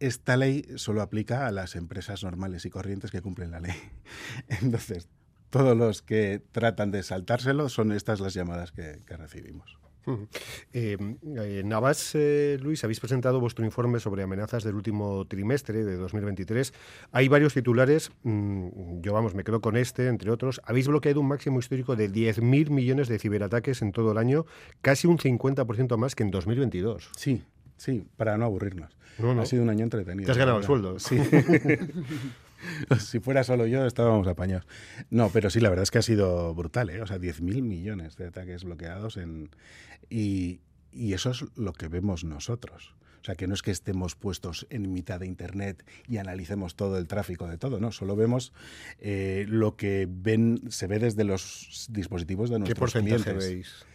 esta 0.00 0.36
ley 0.36 0.66
solo 0.76 1.02
aplica 1.02 1.46
a 1.46 1.52
las 1.52 1.76
empresas 1.76 2.24
normales 2.24 2.64
y 2.64 2.70
corrientes 2.70 3.10
que 3.10 3.22
cumplen 3.22 3.50
la 3.50 3.60
ley. 3.60 3.76
Entonces, 4.48 5.08
todos 5.50 5.76
los 5.76 6.02
que 6.02 6.42
tratan 6.52 6.90
de 6.90 7.02
saltárselo 7.02 7.68
son 7.68 7.92
estas 7.92 8.20
las 8.20 8.34
llamadas 8.34 8.72
que, 8.72 9.02
recibimos. 9.08 9.78
Eh, 10.72 10.96
eh, 11.36 11.62
Navas, 11.64 12.12
eh, 12.14 12.58
Luis, 12.60 12.82
habéis 12.82 12.98
presentado 12.98 13.38
vuestro 13.38 13.64
informe 13.64 14.00
sobre 14.00 14.22
amenazas 14.24 14.64
del 14.64 14.74
último 14.74 15.26
trimestre 15.26 15.84
de 15.84 15.96
2023. 15.96 16.72
Hay 17.12 17.28
varios 17.28 17.54
titulares, 17.54 18.10
mm, 18.22 19.02
yo 19.02 19.12
vamos, 19.12 19.34
me 19.34 19.44
quedo 19.44 19.60
con 19.60 19.76
este, 19.76 20.08
entre 20.08 20.30
otros. 20.30 20.60
Habéis 20.64 20.88
bloqueado 20.88 21.20
un 21.20 21.28
máximo 21.28 21.60
histórico 21.60 21.94
de 21.94 22.10
10.000 22.10 22.70
millones 22.70 23.08
de 23.08 23.18
ciberataques 23.18 23.82
en 23.82 23.92
todo 23.92 24.12
el 24.12 24.18
año, 24.18 24.46
casi 24.80 25.06
un 25.06 25.18
50% 25.18 25.96
más 25.96 26.16
que 26.16 26.22
en 26.24 26.30
2022. 26.30 27.10
Sí, 27.16 27.44
sí, 27.80 28.04
para 28.16 28.36
no 28.36 28.44
aburrirnos. 28.44 28.94
Ha 29.18 29.46
sido 29.46 29.62
un 29.62 29.70
año 29.70 29.84
entretenido. 29.84 30.26
Te 30.26 30.32
has 30.32 30.38
ganado 30.38 30.58
el 30.58 30.64
sueldo. 30.64 30.96
Sí. 30.98 31.18
si 33.00 33.20
fuera 33.20 33.42
solo 33.42 33.66
yo, 33.66 33.86
estábamos 33.86 34.26
apañados. 34.26 34.66
No, 35.08 35.30
pero 35.30 35.48
sí, 35.48 35.60
la 35.60 35.70
verdad 35.70 35.84
es 35.84 35.90
que 35.90 35.98
ha 35.98 36.02
sido 36.02 36.54
brutal, 36.54 36.90
¿eh? 36.90 37.00
O 37.00 37.06
sea, 37.06 37.16
10.000 37.16 37.62
millones 37.62 38.16
de 38.16 38.26
ataques 38.26 38.64
bloqueados 38.64 39.16
en... 39.16 39.48
Y, 40.10 40.60
eso 40.92 41.30
es 41.30 41.44
lo 41.56 41.72
que 41.72 41.88
vemos 41.88 42.24
nosotros. 42.24 42.94
O 43.22 43.24
sea, 43.24 43.34
que 43.34 43.46
no 43.46 43.54
es 43.54 43.62
que 43.62 43.70
estemos 43.70 44.14
puestos 44.14 44.66
en 44.68 44.92
mitad 44.92 45.20
de 45.20 45.26
Internet 45.26 45.82
y 46.06 46.18
analicemos 46.18 46.74
todo 46.74 46.98
el 46.98 47.06
tráfico 47.06 47.46
de 47.46 47.56
todo, 47.58 47.78
no, 47.78 47.92
solo 47.92 48.16
vemos 48.16 48.52
eh, 48.98 49.44
lo 49.48 49.76
que 49.76 50.08
ven, 50.10 50.60
se 50.70 50.86
ve 50.86 50.98
desde 50.98 51.24
los 51.24 51.86
dispositivos 51.90 52.50
de 52.50 52.58
nuestros 52.58 52.74
¿Qué 52.74 52.80
porcentaje 52.80 53.32
veis? 53.34 53.86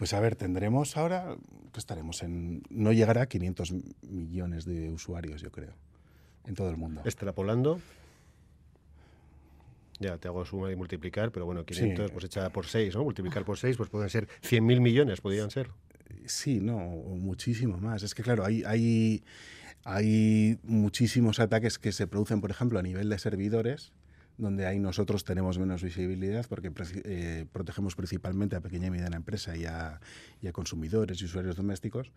Pues 0.00 0.14
a 0.14 0.20
ver, 0.20 0.34
tendremos 0.34 0.96
ahora, 0.96 1.36
estaremos 1.76 2.22
en, 2.22 2.62
no 2.70 2.90
llegará 2.90 3.20
a 3.20 3.26
500 3.26 3.74
millones 4.00 4.64
de 4.64 4.88
usuarios, 4.88 5.42
yo 5.42 5.52
creo, 5.52 5.74
en 6.46 6.54
todo 6.54 6.70
el 6.70 6.78
mundo. 6.78 7.02
Extrapolando, 7.04 7.82
ya 9.98 10.16
te 10.16 10.26
hago 10.26 10.42
suma 10.46 10.72
y 10.72 10.76
multiplicar, 10.76 11.32
pero 11.32 11.44
bueno, 11.44 11.66
500 11.66 12.12
pues 12.12 12.24
echa 12.24 12.48
por 12.48 12.64
6, 12.64 12.94
¿no? 12.94 13.04
Multiplicar 13.04 13.44
por 13.44 13.58
6, 13.58 13.76
pues 13.76 13.90
pueden 13.90 14.08
ser 14.08 14.26
100.000 14.40 14.80
millones, 14.80 15.20
podrían 15.20 15.50
ser. 15.50 15.68
Sí, 16.24 16.60
no, 16.60 16.78
muchísimo 16.78 17.76
más. 17.76 18.02
Es 18.02 18.14
que 18.14 18.22
claro, 18.22 18.46
hay, 18.46 18.62
hay, 18.64 19.22
hay 19.84 20.58
muchísimos 20.62 21.40
ataques 21.40 21.78
que 21.78 21.92
se 21.92 22.06
producen, 22.06 22.40
por 22.40 22.50
ejemplo, 22.50 22.78
a 22.78 22.82
nivel 22.82 23.10
de 23.10 23.18
servidores, 23.18 23.92
donde 24.40 24.66
ahí 24.66 24.78
nosotros 24.78 25.24
tenemos 25.24 25.58
menos 25.58 25.82
visibilidad 25.82 26.46
porque 26.48 26.72
eh, 27.04 27.46
protegemos 27.52 27.94
principalmente 27.94 28.56
a 28.56 28.60
pequeña 28.60 28.86
y 28.86 28.90
mediana 28.90 29.16
empresa 29.16 29.56
y 29.56 29.66
a, 29.66 30.00
consumidores 30.52 31.20
y 31.20 31.26
usuarios 31.26 31.56
domésticos, 31.56 32.10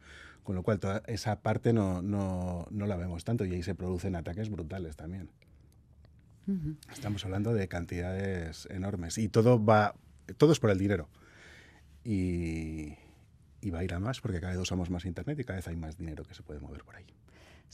con 0.43 0.55
lo 0.55 0.63
cual 0.63 0.79
toda 0.79 1.03
esa 1.07 1.41
parte 1.41 1.73
no, 1.73 2.01
no, 2.01 2.67
no, 2.71 2.87
la 2.87 2.95
vemos 2.95 3.23
tanto 3.23 3.45
y 3.45 3.53
ahí 3.53 3.63
se 3.63 3.75
producen 3.75 4.15
ataques 4.15 4.49
brutales 4.49 4.95
también. 4.95 5.29
Estamos 6.91 7.23
hablando 7.23 7.53
de 7.53 7.67
cantidades 7.69 8.67
enormes 8.69 9.17
y 9.17 9.29
todo 9.29 9.63
va, 9.63 9.95
todo 10.37 10.51
es 10.51 10.59
por 10.59 10.71
el 10.71 10.77
dinero. 10.77 11.07
Y, 12.03 12.95
y 13.61 13.69
va 13.69 13.79
a 13.79 13.83
ir 13.83 13.93
a 13.93 13.99
más 13.99 14.19
porque 14.19 14.41
cada 14.41 14.51
vez 14.51 14.61
usamos 14.61 14.89
más 14.89 15.05
Internet 15.05 15.39
y 15.39 15.43
cada 15.45 15.57
vez 15.57 15.67
hay 15.69 15.77
más 15.77 15.97
dinero 15.97 16.25
que 16.25 16.33
se 16.33 16.43
puede 16.43 16.59
mover 16.59 16.83
por 16.83 16.97
ahí. 16.97 17.05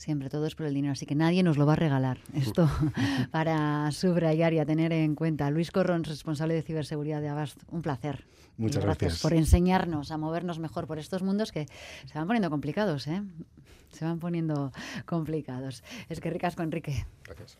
Siempre 0.00 0.30
todo 0.30 0.46
es 0.46 0.54
por 0.54 0.64
el 0.64 0.72
dinero, 0.72 0.92
así 0.92 1.04
que 1.04 1.14
nadie 1.14 1.42
nos 1.42 1.58
lo 1.58 1.66
va 1.66 1.74
a 1.74 1.76
regalar. 1.76 2.20
Esto 2.32 2.70
para 3.30 3.92
subrayar 3.92 4.54
y 4.54 4.58
a 4.58 4.64
tener 4.64 4.94
en 4.94 5.14
cuenta. 5.14 5.50
Luis 5.50 5.70
Corrón, 5.70 6.04
responsable 6.04 6.54
de 6.54 6.62
ciberseguridad 6.62 7.20
de 7.20 7.28
Avast, 7.28 7.62
un 7.68 7.82
placer. 7.82 8.24
Muchas 8.56 8.82
gracias. 8.82 9.20
por 9.20 9.34
enseñarnos 9.34 10.10
a 10.10 10.16
movernos 10.16 10.58
mejor 10.58 10.86
por 10.86 10.98
estos 10.98 11.22
mundos 11.22 11.52
que 11.52 11.66
se 12.06 12.14
van 12.14 12.26
poniendo 12.26 12.48
complicados, 12.48 13.06
¿eh? 13.08 13.22
Se 13.90 14.06
van 14.06 14.20
poniendo 14.20 14.72
complicados. 15.04 15.84
Es 16.08 16.18
que 16.18 16.30
ricasco, 16.30 16.62
Enrique. 16.62 17.04
Gracias. 17.22 17.58